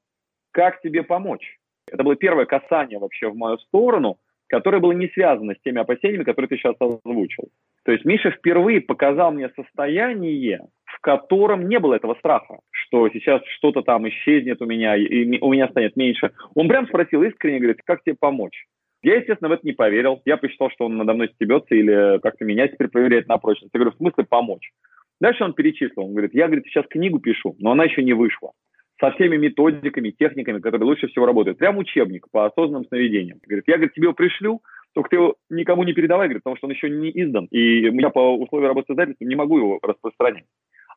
[0.51, 1.57] как тебе помочь?
[1.89, 6.25] Это было первое касание вообще в мою сторону, которое было не связано с теми опасениями,
[6.25, 7.45] которые ты сейчас озвучил.
[7.83, 13.41] То есть Миша впервые показал мне состояние, в котором не было этого страха, что сейчас
[13.57, 16.31] что-то там исчезнет у меня, и у меня станет меньше.
[16.53, 18.65] Он прям спросил искренне, говорит, как тебе помочь?
[19.03, 20.21] Я, естественно, в это не поверил.
[20.25, 23.73] Я посчитал, что он надо мной стебется или как-то меня теперь проверяет на прочность.
[23.73, 24.71] Я говорю, в смысле помочь?
[25.19, 26.05] Дальше он перечислил.
[26.05, 28.51] Он говорит, я, говорит, сейчас книгу пишу, но она еще не вышла.
[28.99, 31.57] Со всеми методиками, техниками, которые лучше всего работают.
[31.57, 33.39] Прям учебник по осознанным сновидениям.
[33.43, 34.61] Говорит, я, говорит, тебе его пришлю,
[34.93, 37.45] только ты его никому не передавай, говорит, потому что он еще не издан.
[37.51, 40.45] И я по условиям работы с издательством не могу его распространять.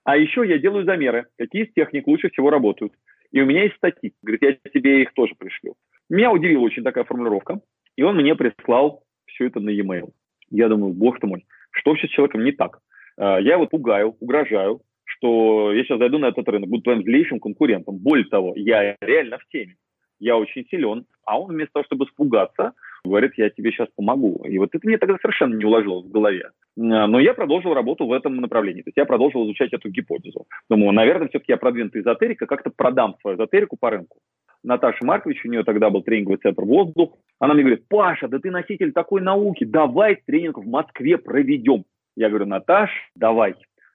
[0.04, 2.92] А еще я делаю замеры, какие из техник лучше всего работают.
[3.32, 4.12] И у меня есть статьи.
[4.22, 5.74] Говорит, я тебе их тоже пришлю.
[6.10, 7.60] Меня удивила очень такая формулировка.
[7.96, 10.10] И он мне прислал все это на e-mail.
[10.50, 12.80] Я думаю, бог ты мой, что вообще с человеком не так?
[13.16, 17.40] А, я его пугаю, угрожаю, что я сейчас зайду на этот рынок, буду твоим злейшим
[17.40, 17.96] конкурентом.
[17.96, 19.76] Более того, я реально в теме.
[20.18, 21.06] Я очень силен.
[21.24, 22.72] А он вместо того, чтобы испугаться,
[23.04, 24.44] говорит, я тебе сейчас помогу.
[24.48, 26.50] И вот это мне тогда совершенно не уложилось в голове.
[26.76, 28.82] А, но я продолжил работу в этом направлении.
[28.82, 30.46] То есть я продолжил изучать эту гипотезу.
[30.68, 34.18] Думаю, наверное, все-таки я продвинутый эзотерик, а как-то продам свою эзотерику по рынку.
[34.62, 37.18] Наташа Маркович, у нее тогда был тренинговый центр «Воздух».
[37.38, 41.84] Она мне говорит, Паша, да ты носитель такой науки, давай тренинг в Москве проведем.
[42.16, 43.54] Я говорю, Наташ, давай.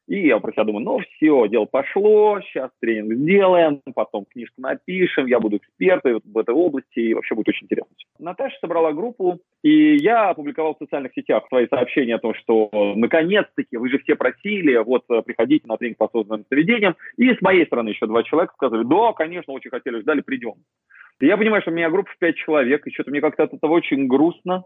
[0.09, 5.27] И я про себя думаю, ну все, дело пошло, сейчас тренинг сделаем, потом книжку напишем,
[5.27, 7.93] я буду экспертом в этой области, и вообще будет очень интересно.
[8.17, 13.77] Наташа собрала группу, и я опубликовал в социальных сетях свои сообщения о том, что наконец-таки
[13.77, 16.95] вы же все просили, вот приходите на тренинг по осознанным поведениям.
[17.17, 20.55] И с моей стороны еще два человека сказали, да, конечно, очень хотели, ждали, придем.
[21.19, 23.73] Я понимаю, что у меня группа в пять человек, и что-то мне как-то от этого
[23.73, 24.63] очень грустно.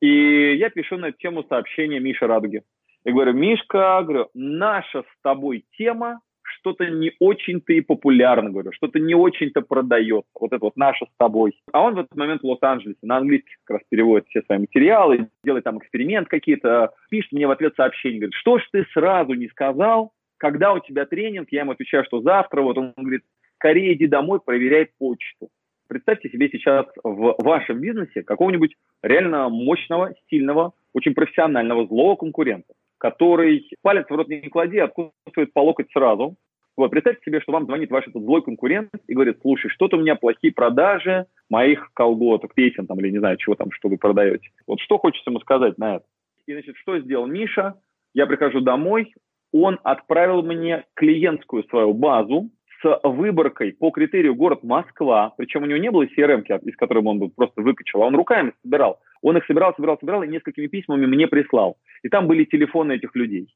[0.00, 2.62] И я пишу на эту тему сообщение Мише Радуги.
[3.04, 8.98] Я говорю, Мишка, говорю, наша с тобой тема что-то не очень-то и популярно, говорю, что-то
[8.98, 10.28] не очень-то продается.
[10.38, 11.58] Вот это вот наше с тобой.
[11.72, 15.28] А он в этот момент в Лос-Анджелесе на английский как раз переводит все свои материалы,
[15.44, 19.48] делает там эксперимент какие-то, пишет мне в ответ сообщение, говорит, что ж ты сразу не
[19.48, 23.22] сказал, когда у тебя тренинг, я ему отвечаю, что завтра, вот он говорит,
[23.54, 25.48] скорее иди домой, проверяй почту.
[25.88, 33.68] Представьте себе сейчас в вашем бизнесе какого-нибудь реально мощного, сильного, очень профессионального, злого конкурента который
[33.82, 36.36] палец в рот не клади, откусывает по локоть сразу.
[36.76, 40.00] Вот, представьте себе, что вам звонит ваш этот злой конкурент и говорит, слушай, что-то у
[40.00, 44.48] меня плохие продажи моих колготок, песен там, или не знаю, чего там, что вы продаете.
[44.66, 46.04] Вот что хочется ему сказать на это?
[46.46, 47.74] И, значит, что сделал Миша?
[48.14, 49.12] Я прихожу домой,
[49.52, 52.50] он отправил мне клиентскую свою базу
[52.82, 57.18] с выборкой по критерию город Москва, причем у него не было CRM, из которой он
[57.18, 59.00] бы просто выкачал, а он руками собирал.
[59.22, 61.76] Он их собирал, собирал, собирал и несколькими письмами мне прислал.
[62.02, 63.48] И там были телефоны этих людей.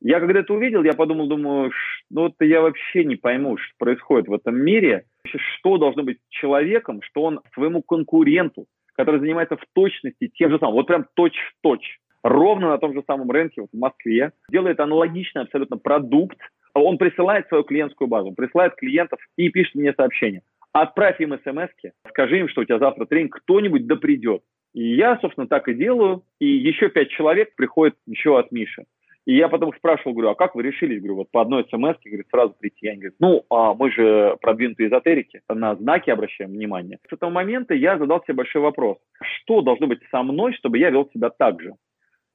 [0.00, 1.70] Я когда это увидел, я подумал, думаю,
[2.10, 7.00] ну вот я вообще не пойму, что происходит в этом мире, что должно быть человеком,
[7.02, 12.70] что он своему конкуренту, который занимается в точности тем же самым, вот прям точь-в-точь, ровно
[12.70, 16.38] на том же самом рынке вот в Москве, делает аналогичный абсолютно продукт,
[16.74, 20.42] он присылает свою клиентскую базу, присылает клиентов и пишет мне сообщение.
[20.72, 21.70] Отправь им смс
[22.08, 24.42] скажи им, что у тебя завтра тренинг, кто-нибудь да придет.
[24.74, 26.22] И я, собственно, так и делаю.
[26.38, 28.84] И еще пять человек приходят еще от Миши.
[29.24, 30.98] И я потом спрашивал, говорю, а как вы решились?
[30.98, 32.88] Говорю, вот по одной смс говорит, сразу прийти.
[32.88, 36.98] Они говорят, ну, а мы же продвинутые эзотерики, на знаки обращаем внимание.
[37.08, 38.98] С этого момента я задал себе большой вопрос.
[39.22, 41.74] Что должно быть со мной, чтобы я вел себя так же?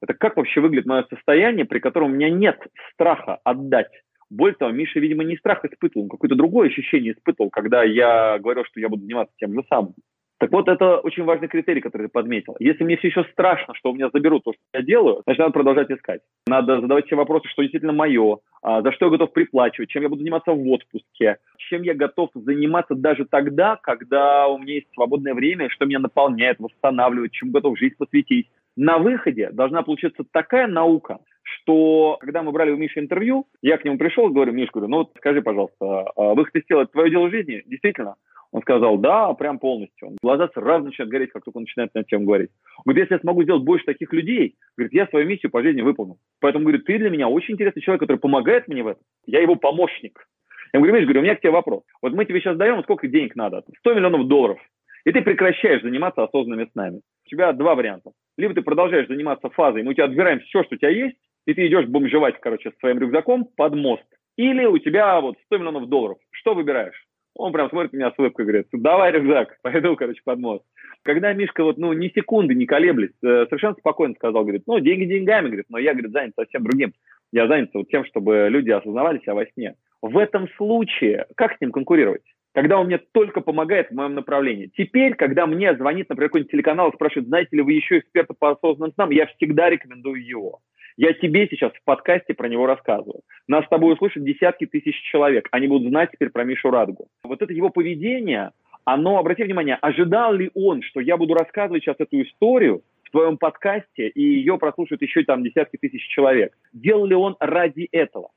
[0.00, 2.58] Это как вообще выглядит мое состояние, при котором у меня нет
[2.94, 3.90] страха отдать
[4.30, 8.64] более того, Миша, видимо, не страх испытывал, он какое-то другое ощущение испытывал, когда я говорил,
[8.64, 9.94] что я буду заниматься тем же самым.
[10.38, 12.54] Так вот, это очень важный критерий, который ты подметил.
[12.60, 15.52] Если мне все еще страшно, что у меня заберут то, что я делаю, значит, надо
[15.52, 16.20] продолжать искать.
[16.46, 20.08] Надо задавать себе вопросы, что действительно мое, а, за что я готов приплачивать, чем я
[20.08, 25.34] буду заниматься в отпуске, чем я готов заниматься даже тогда, когда у меня есть свободное
[25.34, 28.48] время, что меня наполняет, восстанавливает, чем готов жизнь посвятить.
[28.76, 33.84] На выходе должна получиться такая наука, что когда мы брали у Миши интервью, я к
[33.84, 36.92] нему пришел и говорю, Миш, говорю, ну вот скажи, пожалуйста, а выход из тела– это
[36.92, 37.64] твое дело жизни?
[37.66, 38.14] Действительно?
[38.52, 40.16] Он сказал, да, прям полностью.
[40.22, 42.50] Глаза сразу начинают гореть, как только он начинает на эту говорить.
[42.78, 45.82] Он говорит, если я смогу сделать больше таких людей, говорит, я свою миссию по жизни
[45.82, 46.18] выполнил.
[46.40, 49.02] Поэтому, говорит, ты для меня очень интересный человек, который помогает мне в этом.
[49.26, 50.26] Я его помощник.
[50.72, 51.82] Я говорю, Миш, говорю, у меня к тебе вопрос.
[52.00, 53.64] Вот мы тебе сейчас даем, сколько денег надо?
[53.80, 54.58] 100 миллионов долларов.
[55.04, 57.00] И ты прекращаешь заниматься осознанными снами.
[57.26, 58.10] У тебя два варианта.
[58.36, 61.54] Либо ты продолжаешь заниматься фазой, мы у тебя отбираем все, что у тебя есть, и
[61.54, 64.04] ты идешь бомжевать, короче, с своим рюкзаком под мост.
[64.36, 66.18] Или у тебя вот 100 миллионов долларов.
[66.30, 67.07] Что выбираешь?
[67.38, 70.64] Он прям смотрит на меня с улыбкой говорит, давай рюкзак, пойду, короче, под мост.
[71.04, 75.04] Когда Мишка вот, ну, ни секунды не колеблясь, э, совершенно спокойно сказал, говорит, ну, деньги
[75.04, 76.92] деньгами, говорит, но я, говорит, занят совсем другим.
[77.32, 79.76] Я занят вот тем, чтобы люди осознавали себя во сне.
[80.02, 82.24] В этом случае, как с ним конкурировать?
[82.54, 84.72] Когда он мне только помогает в моем направлении.
[84.76, 88.50] Теперь, когда мне звонит, например, какой-нибудь телеканал и спрашивает, знаете ли вы еще эксперта по
[88.50, 90.58] осознанным снам, я всегда рекомендую его.
[90.98, 93.20] Я тебе сейчас в подкасте про него рассказываю.
[93.46, 95.46] Нас с тобой услышат десятки тысяч человек.
[95.52, 97.06] Они будут знать теперь про Мишу Радугу.
[97.22, 98.50] Вот это его поведение,
[98.84, 103.38] оно, обрати внимание, ожидал ли он, что я буду рассказывать сейчас эту историю в твоем
[103.38, 106.52] подкасте, и ее прослушают еще там десятки тысяч человек?
[106.72, 108.30] Делал ли он ради этого?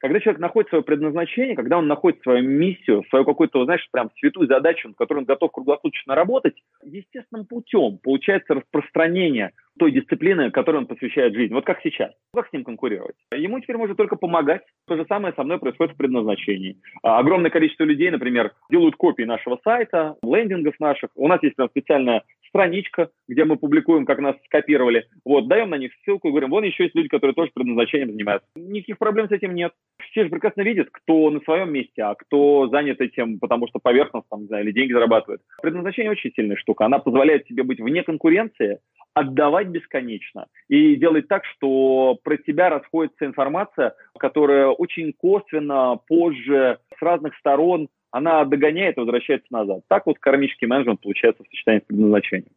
[0.00, 4.46] Когда человек находит свое предназначение, когда он находит свою миссию, свою какую-то, знаешь, прям святую
[4.48, 10.86] задачу, над которой он готов круглосуточно работать, естественным путем получается распространение той дисциплины, которой он
[10.86, 11.52] посвящает жизнь.
[11.52, 12.12] Вот как сейчас.
[12.34, 13.14] Как с ним конкурировать?
[13.34, 14.62] Ему теперь можно только помогать.
[14.86, 16.76] То же самое со мной происходит в предназначении.
[17.02, 21.10] А, огромное количество людей, например, делают копии нашего сайта, лендингов наших.
[21.14, 22.22] У нас есть прям специальная
[22.56, 25.06] страничка, где мы публикуем, как нас скопировали.
[25.24, 28.48] Вот, даем на них ссылку и говорим, вон еще есть люди, которые тоже предназначением занимаются.
[28.56, 29.72] Никаких проблем с этим нет.
[30.10, 34.28] Все же прекрасно видят, кто на своем месте, а кто занят этим, потому что поверхностно,
[34.30, 35.42] там, не знаю, или деньги зарабатывает.
[35.60, 36.86] Предназначение очень сильная штука.
[36.86, 38.78] Она позволяет тебе быть вне конкуренции,
[39.16, 47.02] отдавать бесконечно и делать так, что про тебя расходится информация, которая очень косвенно позже с
[47.02, 49.82] разных сторон она догоняет и возвращается назад.
[49.88, 52.52] Так вот кармический менеджмент получается в сочетании с предназначением.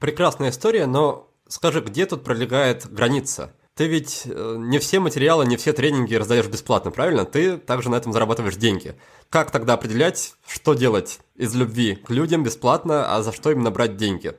[0.00, 3.54] Прекрасная история, но скажи, где тут пролегает граница?
[3.76, 7.26] Ты ведь э, не все материалы, не все тренинги раздаешь бесплатно, правильно?
[7.26, 8.92] Ты также на этом зарабатываешь деньги.
[9.28, 13.96] Как тогда определять, что делать из любви к людям бесплатно, а за что именно брать
[13.96, 14.30] деньги?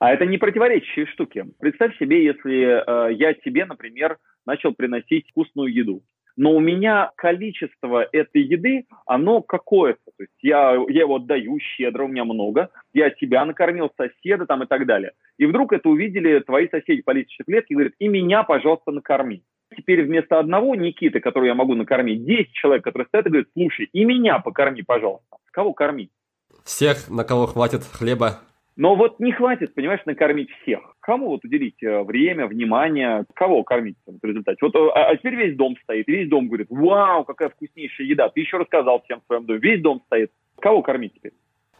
[0.00, 1.44] А это не противоречащие штуки.
[1.60, 6.02] Представь себе, если э, я тебе, например, начал приносить вкусную еду
[6.36, 10.00] но у меня количество этой еды, оно какое-то.
[10.16, 14.62] То есть я, я его отдаю щедро, у меня много, я тебя накормил, соседа там
[14.62, 15.12] и так далее.
[15.38, 19.42] И вдруг это увидели твои соседи по лестничной клетке и говорят, и меня, пожалуйста, накорми.
[19.76, 23.88] Теперь вместо одного Никиты, которого я могу накормить, 10 человек, которые стоят и говорят, слушай,
[23.92, 25.36] и меня покорми, пожалуйста.
[25.50, 26.10] Кого кормить?
[26.64, 28.40] Всех, на кого хватит хлеба
[28.76, 30.80] но вот не хватит, понимаешь, накормить всех.
[31.00, 34.58] Кому вот уделить э, время, внимание, кого кормить в результате?
[34.62, 38.28] Вот, э, а, а теперь весь дом стоит, весь дом говорит, вау, какая вкуснейшая еда.
[38.28, 40.32] Ты еще рассказал всем в своем доме, весь дом стоит.
[40.58, 41.32] Кого кормить теперь?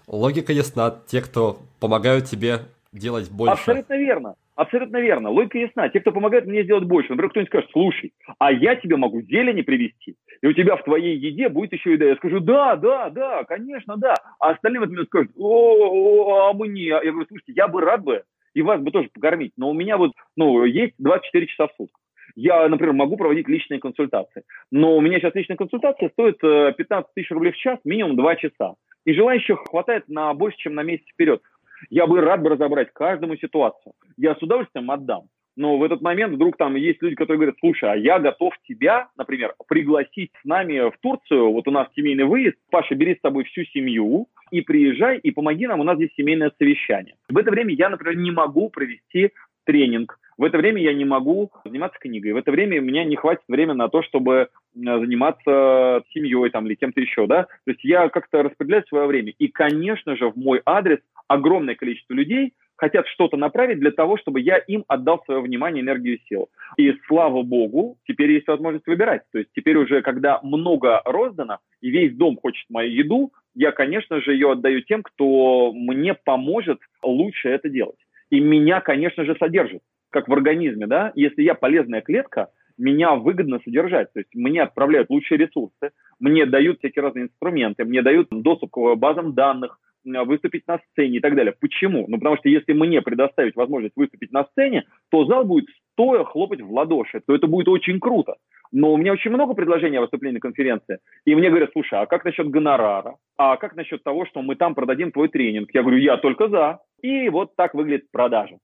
[0.06, 0.94] Логика ясна.
[1.06, 2.60] Те, кто помогают тебе
[2.92, 3.54] делать больше.
[3.54, 4.36] Абсолютно верно.
[4.56, 5.30] Абсолютно верно.
[5.30, 5.88] Логика ясна.
[5.88, 7.10] Те, кто помогает мне сделать больше.
[7.10, 11.16] Например, кто-нибудь скажет, слушай, а я тебе могу зелени привезти, и у тебя в твоей
[11.16, 12.06] еде будет еще еда.
[12.06, 14.14] Я скажу, да, да, да, конечно, да.
[14.38, 16.84] А остальные в этот скажут, о, а мне?
[16.84, 18.22] Я говорю, слушайте, я бы рад бы,
[18.54, 22.00] и вас бы тоже покормить, но у меня вот, ну, есть 24 часа в сутках.
[22.36, 27.02] Я, например, могу проводить личные консультации, но у меня сейчас личная консультация стоит 15 э,
[27.14, 28.74] тысяч рублей в час, минимум 2 часа.
[29.04, 31.42] И желающих хватает на больше, чем на месяц вперед.
[31.90, 33.92] Я бы рад бы разобрать каждому ситуацию.
[34.16, 35.28] Я с удовольствием отдам.
[35.56, 39.08] Но в этот момент вдруг там есть люди, которые говорят, слушай, а я готов тебя,
[39.16, 43.44] например, пригласить с нами в Турцию, вот у нас семейный выезд, Паша, бери с собой
[43.44, 47.14] всю семью и приезжай, и помоги нам, у нас здесь семейное совещание.
[47.28, 49.30] В это время я, например, не могу провести
[49.64, 53.16] тренинг, в это время я не могу заниматься книгой, в это время у меня не
[53.16, 58.08] хватит времени на то, чтобы заниматься семьей там, или кем-то еще, да, то есть я
[58.08, 59.32] как-то распределяю свое время.
[59.38, 64.40] И, конечно же, в мой адрес огромное количество людей хотят что-то направить для того, чтобы
[64.40, 66.48] я им отдал свое внимание, энергию и силу.
[66.76, 69.22] И слава богу, теперь есть возможность выбирать.
[69.32, 74.20] То есть теперь уже, когда много роздано, и весь дом хочет мою еду, я, конечно
[74.20, 77.98] же, ее отдаю тем, кто мне поможет лучше это делать.
[78.30, 79.82] И меня, конечно же, содержит,
[80.14, 82.48] как в организме, да, если я полезная клетка,
[82.78, 84.12] меня выгодно содержать.
[84.12, 88.94] То есть мне отправляют лучшие ресурсы, мне дают всякие разные инструменты, мне дают доступ к
[88.94, 91.54] базам данных, выступить на сцене и так далее.
[91.58, 92.04] Почему?
[92.08, 96.60] Ну, потому что если мне предоставить возможность выступить на сцене, то зал будет стоя хлопать
[96.60, 98.34] в ладоши, то это будет очень круто.
[98.70, 100.98] Но у меня очень много предложений о выступлении на конференции.
[101.24, 103.16] И мне говорят, слушай, а как насчет гонорара?
[103.38, 105.70] А как насчет того, что мы там продадим твой тренинг?
[105.72, 106.80] Я говорю, я только за.
[107.00, 108.58] И вот так выглядит продажа.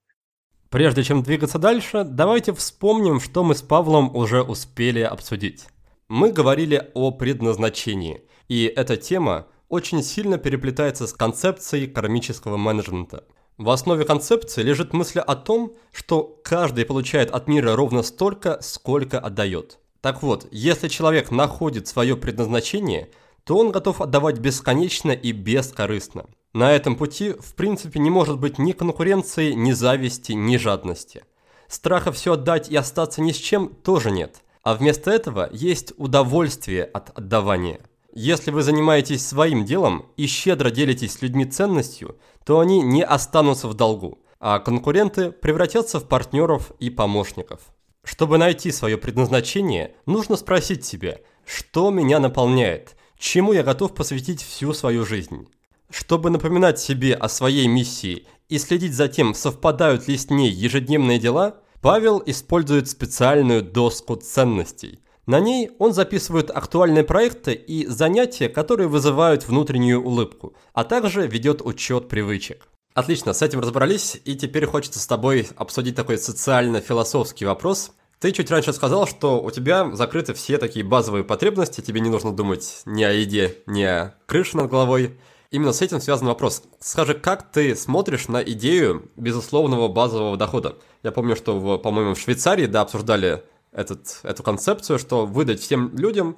[0.70, 5.66] Прежде чем двигаться дальше, давайте вспомним, что мы с Павлом уже успели обсудить.
[6.08, 13.24] Мы говорили о предназначении, и эта тема очень сильно переплетается с концепцией кармического менеджмента.
[13.58, 19.18] В основе концепции лежит мысль о том, что каждый получает от мира ровно столько, сколько
[19.18, 19.80] отдает.
[20.00, 23.10] Так вот, если человек находит свое предназначение,
[23.42, 26.26] то он готов отдавать бесконечно и бескорыстно.
[26.52, 31.24] На этом пути, в принципе, не может быть ни конкуренции, ни зависти, ни жадности.
[31.68, 34.42] Страха все отдать и остаться ни с чем тоже нет.
[34.62, 37.80] А вместо этого есть удовольствие от отдавания.
[38.12, 43.68] Если вы занимаетесь своим делом и щедро делитесь с людьми ценностью, то они не останутся
[43.68, 47.60] в долгу, а конкуренты превратятся в партнеров и помощников.
[48.02, 54.72] Чтобы найти свое предназначение, нужно спросить себя, что меня наполняет, чему я готов посвятить всю
[54.72, 55.46] свою жизнь.
[55.90, 61.18] Чтобы напоминать себе о своей миссии и следить за тем, совпадают ли с ней ежедневные
[61.18, 65.00] дела, Павел использует специальную доску ценностей–
[65.30, 71.62] на ней он записывает актуальные проекты и занятия, которые вызывают внутреннюю улыбку, а также ведет
[71.62, 72.66] учет привычек.
[72.94, 77.92] Отлично, с этим разобрались, и теперь хочется с тобой обсудить такой социально-философский вопрос.
[78.18, 82.34] Ты чуть раньше сказал, что у тебя закрыты все такие базовые потребности, тебе не нужно
[82.34, 85.16] думать ни о еде, ни о крыше над головой.
[85.50, 86.62] Именно с этим связан вопрос.
[86.78, 90.76] Скажи, как ты смотришь на идею безусловного базового дохода?
[91.02, 95.96] Я помню, что, в, по-моему, в Швейцарии, да, обсуждали этот, эту концепцию, что выдать всем
[95.96, 96.36] людям,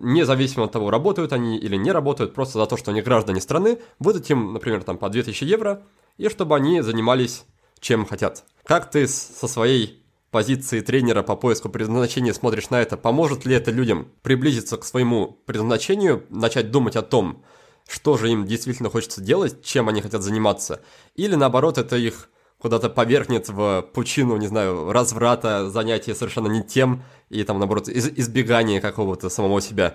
[0.00, 3.78] независимо от того, работают они или не работают, просто за то, что они граждане страны,
[4.00, 5.82] выдать им, например, там по 2000 евро,
[6.16, 7.44] и чтобы они занимались
[7.80, 8.44] чем хотят.
[8.64, 12.96] Как ты со своей позиции тренера по поиску предназначения смотришь на это?
[12.96, 17.44] Поможет ли это людям приблизиться к своему предназначению, начать думать о том,
[17.88, 20.82] что же им действительно хочется делать, чем они хотят заниматься?
[21.16, 27.02] Или наоборот, это их куда-то повергнет в пучину, не знаю, разврата, занятия совершенно не тем,
[27.30, 29.94] и там, наоборот, из избегания какого-то самого себя.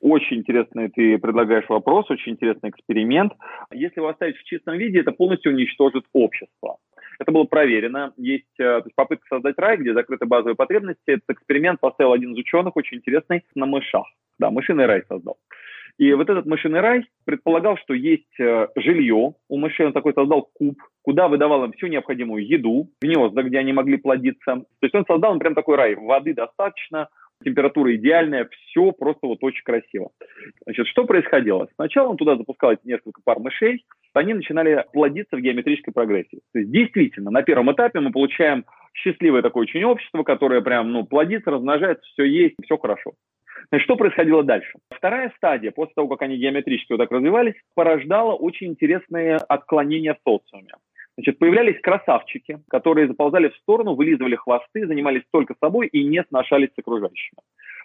[0.00, 3.32] Очень интересный ты предлагаешь вопрос, очень интересный эксперимент.
[3.72, 6.78] Если его оставить в чистом виде, это полностью уничтожит общество.
[7.18, 8.12] Это было проверено.
[8.16, 11.00] Есть э, есть попытка создать рай, где закрыты базовые потребности.
[11.06, 14.06] Этот эксперимент поставил один из ученых, очень интересный, на мышах.
[14.38, 15.36] Да, мышиный рай создал.
[15.98, 20.48] И вот этот мышиный рай предполагал, что есть э, жилье, у мышей он такой создал
[20.54, 24.44] куб, куда выдавал им всю необходимую еду, гнезда, где они могли плодиться.
[24.44, 27.08] То есть он создал им прям такой рай, воды достаточно,
[27.44, 30.10] температура идеальная, все просто вот очень красиво.
[30.64, 31.68] Значит, что происходило?
[31.74, 33.84] Сначала он туда запускал эти несколько пар мышей,
[34.14, 36.40] они начинали плодиться в геометрической прогрессии.
[36.52, 41.04] То есть действительно, на первом этапе мы получаем счастливое такое очень общество, которое прям, ну,
[41.04, 43.12] плодится, размножается, все есть, все хорошо.
[43.70, 44.78] Значит, что происходило дальше?
[44.90, 50.28] Вторая стадия, после того, как они геометрически вот так развивались, порождала очень интересные отклонения в
[50.28, 50.72] социуме.
[51.16, 56.70] Значит, появлялись красавчики, которые заползали в сторону, вылизывали хвосты, занимались только собой и не сношались
[56.74, 57.38] с окружающими.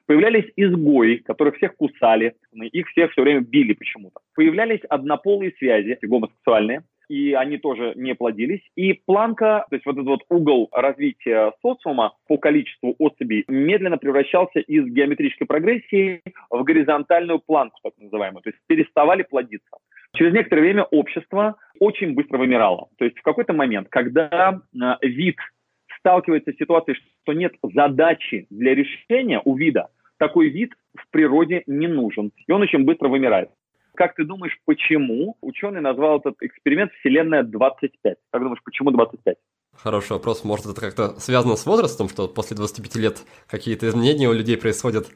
[0.06, 4.20] Появлялись изгои, которых всех кусали, их всех все время били почему-то.
[4.36, 8.62] Появлялись однополые связи, гомосексуальные, и они тоже не плодились.
[8.76, 14.60] И планка, то есть вот этот вот угол развития социума по количеству особей медленно превращался
[14.60, 19.78] из геометрической прогрессии в горизонтальную планку, так называемую, то есть переставали плодиться.
[20.16, 22.90] Через некоторое время общество очень быстро вымирало.
[22.98, 25.38] То есть в какой-то момент, когда э, вид
[25.98, 29.88] сталкивается с ситуацией, что нет задачи для решения у вида,
[30.18, 33.50] такой вид в природе не нужен, и он очень быстро вымирает.
[33.96, 38.16] Как ты думаешь, почему ученый назвал этот эксперимент «Вселенная 25»?
[38.32, 39.38] Как думаешь, почему 25?
[39.76, 40.44] Хороший вопрос.
[40.44, 45.08] Может, это как-то связано с возрастом, что после 25 лет какие-то изменения у людей происходят?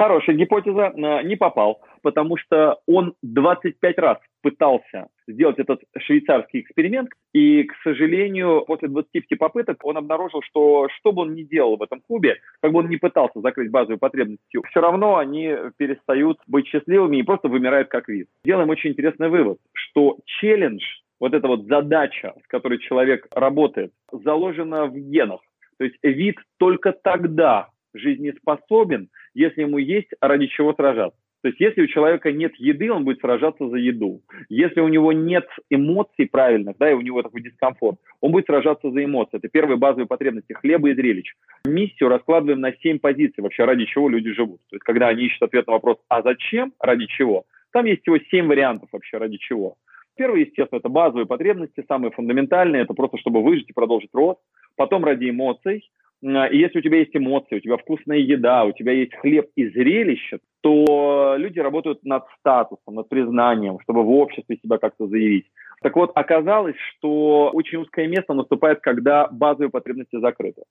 [0.00, 0.94] Хорошая гипотеза.
[0.96, 7.74] Э, не попал, потому что он 25 раз пытался сделать этот швейцарский эксперимент, и, к
[7.84, 12.38] сожалению, после 25 попыток он обнаружил, что что бы он ни делал в этом клубе,
[12.62, 17.22] как бы он ни пытался закрыть базовые потребности, все равно они перестают быть счастливыми и
[17.22, 18.26] просто вымирают как вид.
[18.42, 20.82] Делаем очень интересный вывод, что челлендж,
[21.20, 25.42] вот эта вот задача, с которой человек работает, заложена в генах.
[25.76, 31.18] То есть вид только тогда жизнеспособен, если ему есть ради чего сражаться.
[31.42, 34.20] То есть если у человека нет еды, он будет сражаться за еду.
[34.50, 38.90] Если у него нет эмоций правильных, да, и у него такой дискомфорт, он будет сражаться
[38.90, 39.38] за эмоции.
[39.38, 41.32] Это первые базовые потребности хлеба и зрелищ.
[41.64, 44.60] Миссию раскладываем на семь позиций, вообще ради чего люди живут.
[44.68, 48.18] То есть когда они ищут ответ на вопрос «а зачем?», «ради чего?», там есть всего
[48.30, 49.76] семь вариантов вообще ради чего.
[50.16, 54.40] Первый, естественно, это базовые потребности, самые фундаментальные, это просто чтобы выжить и продолжить рост.
[54.76, 55.88] Потом ради эмоций,
[56.22, 59.68] и если у тебя есть эмоции, у тебя вкусная еда, у тебя есть хлеб и
[59.68, 65.46] зрелище, то люди работают над статусом, над признанием, чтобы в обществе себя как-то заявить.
[65.82, 70.62] Так вот, оказалось, что очень узкое место наступает, когда базовые потребности закрыты.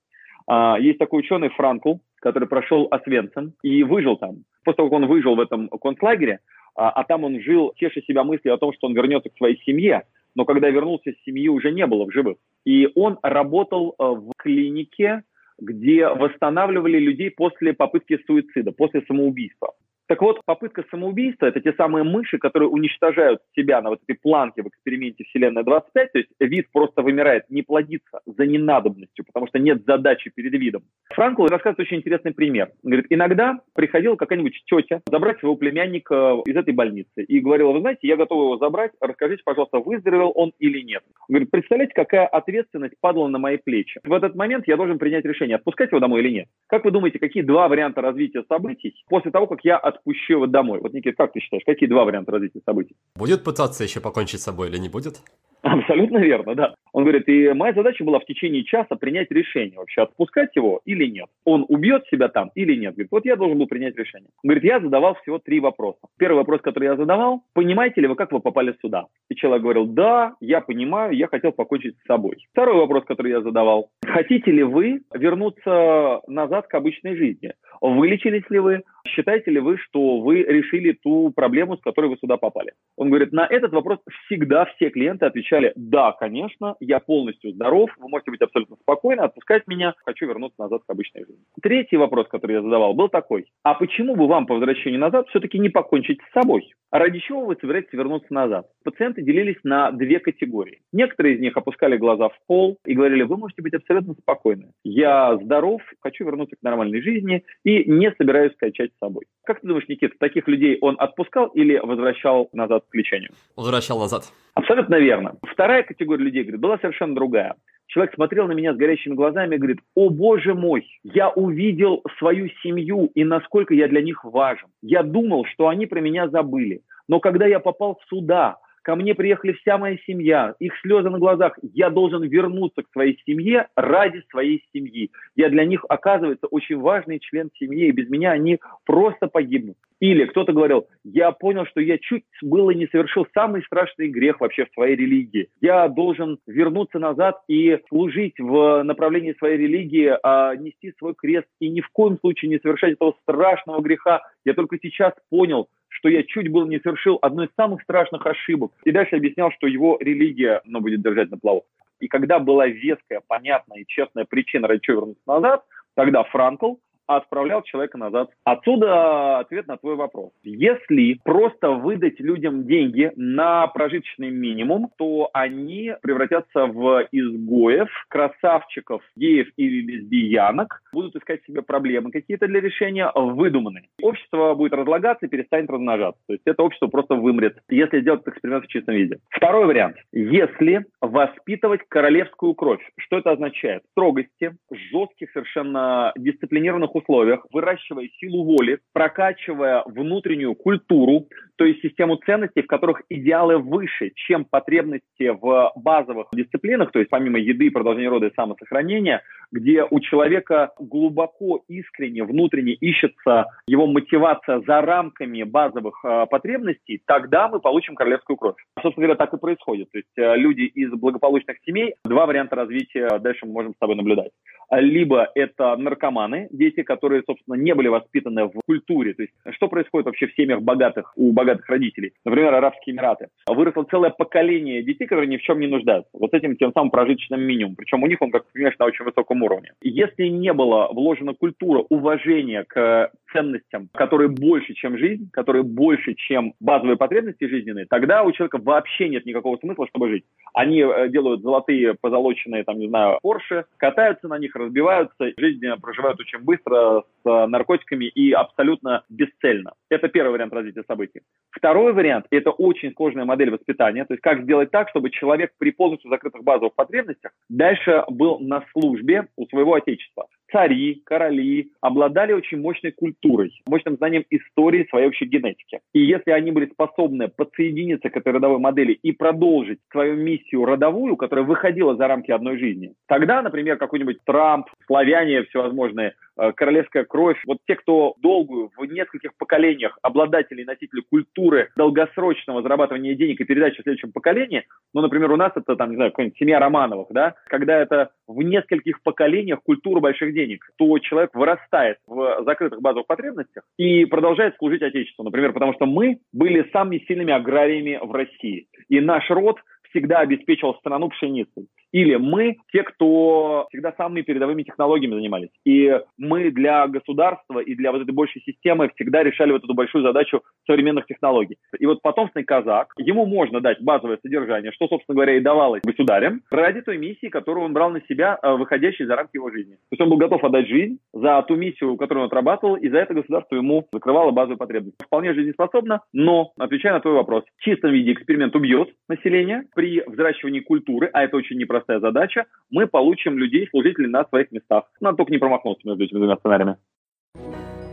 [0.46, 4.44] А, есть такой ученый Франкл, который прошел Освенцим и выжил там.
[4.64, 6.40] После того, как он выжил в этом концлагере,
[6.76, 9.60] а, а там он жил, теша себя мыслью о том, что он вернется к своей
[9.64, 10.04] семье,
[10.36, 12.38] но когда вернулся, семьи уже не было в живых.
[12.66, 15.24] И он работал э, в клинике
[15.62, 19.74] где восстанавливали людей после попытки суицида, после самоубийства.
[20.10, 24.64] Так вот, попытка самоубийства– это те самые мыши, которые уничтожают себя на вот этой планке
[24.64, 29.60] в эксперименте Вселенная 25, то есть вид просто вымирает, не плодится за ненадобностью, потому что
[29.60, 30.82] нет задачи перед видом.
[31.14, 32.72] Франкл рассказывает очень интересный пример.
[32.84, 37.82] Он говорит, иногда приходила какая-нибудь тетя забрать своего племянника из этой больницы и говорила, вы
[37.82, 41.04] знаете, я готова его забрать, расскажите, пожалуйста, выздоровел он или нет.
[41.28, 44.00] Он говорит, представляете, какая ответственность падала на мои плечи.
[44.04, 46.48] В этот момент я должен принять решение, отпускать его домой или нет.
[46.66, 49.99] Как вы думаете, какие два варианта развития событий после того, как я от
[50.34, 50.80] его домой.
[50.80, 52.96] Вот, Никит, как ты считаешь, какие два варианта развития событий?
[53.16, 55.22] Будет пытаться еще покончить с собой или не будет?
[55.64, 56.76] Абсолютно верно, да.
[56.94, 61.06] Он говорит, и моя задача была в течение часа принять решение, вообще отпускать его или
[61.06, 61.28] нет.
[61.46, 62.94] Он убьет себя там или нет.
[62.94, 64.30] Говорит, вот я должен был принять решение.
[64.44, 66.00] Он говорит, я задавал всего три вопроса.
[66.18, 69.08] Первый вопрос, который я задавал, понимаете ли вы, как вы попали сюда?
[69.30, 72.38] И человек говорил, да, я понимаю, я хотел покончить с собой.
[72.52, 77.54] Второй вопрос, который я задавал, хотите ли вы вернуться назад к обычной жизни?
[77.82, 78.84] Вылечились ли вы?
[79.08, 82.74] Считаете ли вы, что вы решили ту проблему, с которой вы сюда попали?
[82.98, 88.10] Он говорит, на этот вопрос всегда все клиенты отвечали, да, конечно, я полностью здоров, вы
[88.10, 91.44] можете быть абсолютно спокойны, отпускать меня, хочу вернуться назад к обычной жизни.
[91.62, 95.60] Третий вопрос, который я задавал, был такой, а почему бы вам по возвращении назад все-таки
[95.60, 96.74] не покончить с собой?
[96.92, 98.68] А ради чего вы собираетесь вернуться назад?
[98.84, 100.82] Пациенты делились на две категории.
[100.92, 104.72] Некоторые из них опускали глаза в пол и говорили, вы можете быть абсолютно спокойны.
[104.84, 109.26] Я здоров, хочу вернуться к нормальной жизни и не собираюсь качать с собой.
[109.46, 113.32] Как ты думаешь, Никита, таких людей он отпускал или возвращал назад к лечению?
[113.56, 114.24] Возвращал назад.
[114.60, 115.36] Абсолютно верно.
[115.44, 117.56] Вторая категория людей, говорит, была совершенно другая.
[117.88, 122.48] Человек смотрел на меня с горящими глазами и говорит, о боже мой, я увидел свою
[122.62, 124.68] семью и насколько я для них важен.
[124.84, 126.82] Я думал, что они про меня забыли.
[127.08, 128.58] Но когда я попал сюда,
[128.90, 133.22] ко мне приехали вся моя семья, их слезы на глазах, я должен вернуться к своей
[133.24, 135.12] семье ради своей семьи.
[135.36, 139.78] Я для них, оказывается, очень важный член семьи, и без меня они просто погибнут.
[140.00, 144.66] Или кто-то говорил, я понял, что я чуть было не совершил самый страшный грех вообще
[144.66, 145.50] в своей религии.
[145.62, 151.70] Я должен вернуться назад и служить в направлении своей религии, а нести свой крест и
[151.70, 154.22] ни в коем случае не совершать этого страшного греха.
[154.46, 158.72] Я только сейчас понял, что я чуть было не совершил одну из самых страшных ошибок.
[158.86, 161.66] И дальше объяснял, что его религия ну, будет держать на плаву.
[162.00, 165.66] И когда была веская, понятная и честная причина, ради чего вернуться назад,
[165.96, 166.76] тогда Франкл
[167.10, 168.30] отправлял человека назад.
[168.44, 170.32] Отсюда ответ на твой вопрос.
[170.44, 179.48] Если просто выдать людям деньги на прожиточный минимум, то они превратятся в изгоев, красавчиков, геев
[179.58, 183.86] или лесбиянок, будут искать себе проблемы какие-то для решения, выдуманные.
[184.02, 186.22] Общество будет разлагаться и перестанет размножаться.
[186.28, 189.18] То есть это общество просто вымрет, если сделать эксперимент в чистом виде.
[189.30, 189.98] Второй вариант.
[190.12, 192.82] Если воспитывать королевскую кровь.
[192.98, 193.84] Что это означает?
[193.92, 202.62] Строгости, жестких, совершенно дисциплинированных условиях, выращивая силу воли, прокачивая внутреннюю культуру, то есть систему ценностей,
[202.62, 208.28] в которых идеалы выше, чем потребности в базовых дисциплинах, то есть помимо еды, продолжения рода
[208.28, 209.22] и самосохранения,
[209.52, 217.50] где у человека глубоко, искренне, внутренне ищется его мотивация за рамками базовых э, потребностей, тогда
[217.50, 218.56] мы получим королевскую кровь.
[218.82, 219.92] Собственно говоря, так и происходит.
[219.92, 223.96] То есть э, люди из благополучных семей, два варианта развития дальше мы можем с тобой
[223.96, 224.32] наблюдать.
[224.72, 229.14] Либо это наркоманы, дети, которые, собственно, не были воспитаны в культуре.
[229.14, 233.84] То есть что происходит вообще в семьях богатых, у богатых родителей, например, Арабские Эмираты, выросло
[233.84, 236.10] целое поколение детей, которые ни в чем не нуждаются.
[236.14, 237.76] Вот этим тем самым прожиточным минимум.
[237.76, 239.72] Причем у них он, как ты понимаешь, на очень высоком уровне.
[239.82, 246.54] Если не было вложена культура уважения к ценностям, которые больше, чем жизнь, которые больше, чем
[246.60, 250.24] базовые потребности жизненные, тогда у человека вообще нет никакого смысла, чтобы жить.
[250.54, 256.20] Они э, делают золотые, позолоченные, там, не знаю, Порше, катаются на них, разбиваются, жизнь проживают
[256.20, 259.74] очень быстро с наркотиками и абсолютно бесцельно.
[259.90, 261.22] Это первый вариант развития событий.
[261.52, 265.72] Второй вариант– это очень сложная модель воспитания, то есть как сделать так, чтобы человек при
[265.72, 272.60] полностью закрытых базовых потребностях дальше был на службе у своего отечества цари, короли обладали очень
[272.60, 275.80] мощной культурой, мощным знанием истории своей общей генетики.
[275.94, 281.18] И если они были способны подсоединиться к этой родовой модели и продолжить свою миссию родовую,
[281.18, 287.38] которая выходила за рамки одной жизни, тогда, например, какой-нибудь Трамп, славяне всевозможные, э, королевская кровь,
[287.46, 293.46] вот те, кто долгую, в нескольких поколениях обладатели и носители культуры долгосрочного зарабатывания денег и
[293.46, 294.66] передачи в следующем поколении,
[294.96, 298.42] ну, например, у нас это, там, не знаю, какая-нибудь семья Романовых, да, когда это в
[298.42, 304.82] нескольких поколениях культура больших денег, то человек вырастает в закрытых базовых потребностях и продолжает служить
[304.82, 305.24] Отечеству.
[305.24, 308.66] Например, потому что мы были самыми сильными аграриями в России.
[308.88, 309.60] И наш род
[309.90, 311.68] всегда обеспечивал страну пшеницей.
[311.92, 315.50] Или мы те, кто всегда самыми передовыми технологиями занимались.
[315.66, 320.04] И мы для государства и для вот этой большей системы всегда решали вот эту большую
[320.04, 321.58] задачу современных технологий.
[321.80, 326.42] И вот потомственный казак, ему можно дать базовое содержание, что, собственно говоря, и давалось государям,
[326.52, 329.74] ради той миссии, которую он брал на себя, э, выходящей за рамки его жизни.
[329.74, 333.00] То есть он был готов отдать жизнь за ту миссию, которую он отрабатывал, и за
[333.00, 335.04] это государство ему закрывало базовые потребности.
[335.04, 340.60] Вполне жизнеспособно, но, отвечая на твой вопрос, в чистом виде эксперимент убьет население при взращивании
[340.60, 344.86] культуры, а это очень непросто простая задача, мы получим людей, служителей на своих местах.
[345.00, 346.78] Надо только не промахнуться между этими двумя сценариями.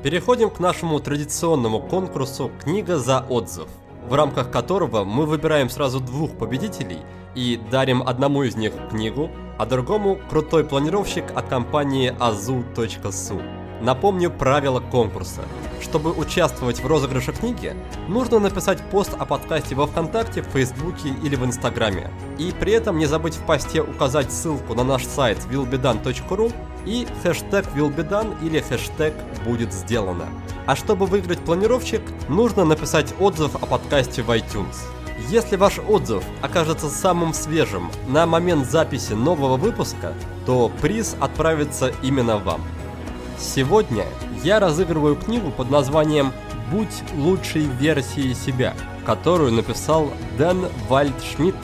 [0.05, 3.69] Переходим к нашему традиционному конкурсу «Книга за отзыв»,
[4.09, 6.99] в рамках которого мы выбираем сразу двух победителей
[7.35, 13.66] и дарим одному из них книгу, а другому крутой планировщик от компании azu.su.
[13.81, 15.43] Напомню правила конкурса.
[15.83, 17.77] Чтобы участвовать в розыгрыше книги,
[18.09, 22.11] нужно написать пост о подкасте во Вконтакте, в Фейсбуке или в Инстаграме.
[22.39, 26.53] И при этом не забыть в посте указать ссылку на наш сайт willbedan.ru
[26.87, 29.15] и хэштег willbedan или хэштег
[29.45, 30.27] будет сделано.
[30.67, 34.77] А чтобы выиграть планировщик, нужно написать отзыв о подкасте в iTunes.
[35.29, 40.15] Если ваш отзыв окажется самым свежим на момент записи нового выпуска,
[40.47, 42.63] то приз отправится именно вам.
[43.39, 44.05] Сегодня
[44.43, 46.33] я разыгрываю книгу под названием
[46.71, 48.75] «Будь лучшей версией себя»,
[49.05, 51.57] которую написал Дэн Вальдшмидт.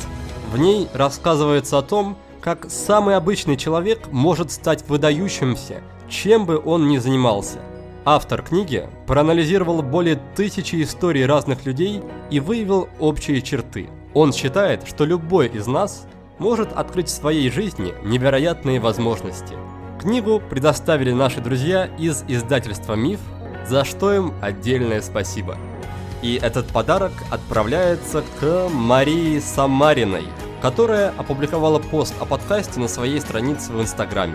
[0.53, 6.89] В ней рассказывается о том, как самый обычный человек может стать выдающимся, чем бы он
[6.89, 7.61] ни занимался.
[8.05, 13.89] Автор книги проанализировал более тысячи историй разных людей и выявил общие черты.
[14.13, 16.07] Он считает, что любой из нас
[16.39, 19.55] может открыть в своей жизни невероятные возможности–
[20.03, 23.21] Книгу предоставили наши друзья из издательства «Миф»,
[23.65, 25.57] за что им отдельное спасибо.
[26.23, 30.25] И этот подарок отправляется к Марии Самариной,
[30.61, 34.35] которая опубликовала пост о подкасте на своей странице в Инстаграме.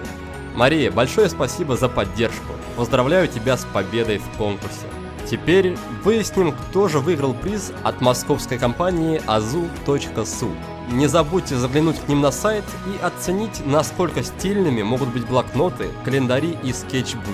[0.55, 2.53] Мария, большое спасибо за поддержку.
[2.77, 4.87] Поздравляю тебя с победой в конкурсе.
[5.29, 10.49] Теперь выясним, кто же выиграл приз от московской компании azu.su.
[10.89, 16.57] Не забудьте заглянуть к ним на сайт и оценить, насколько стильными могут быть блокноты, календари
[16.63, 17.27] и скетчбуки.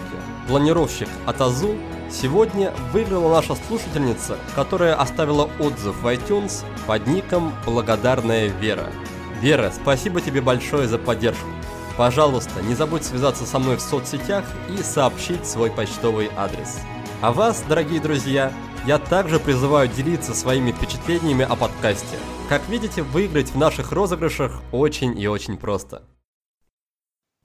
[0.47, 1.75] Планировщик от Азу
[2.11, 8.87] сегодня выиграла наша слушательница, которая оставила отзыв в iTunes под ником «Благодарная Вера».
[9.39, 11.47] Вера, спасибо тебе большое за поддержку.
[11.95, 16.79] Пожалуйста, не забудь связаться со мной в соцсетях и сообщить свой почтовый адрес.
[17.21, 18.51] А вас, дорогие друзья,
[18.87, 22.17] я также призываю делиться своими впечатлениями о подкасте.
[22.49, 26.03] Как видите, выиграть в наших розыгрышах очень и очень просто.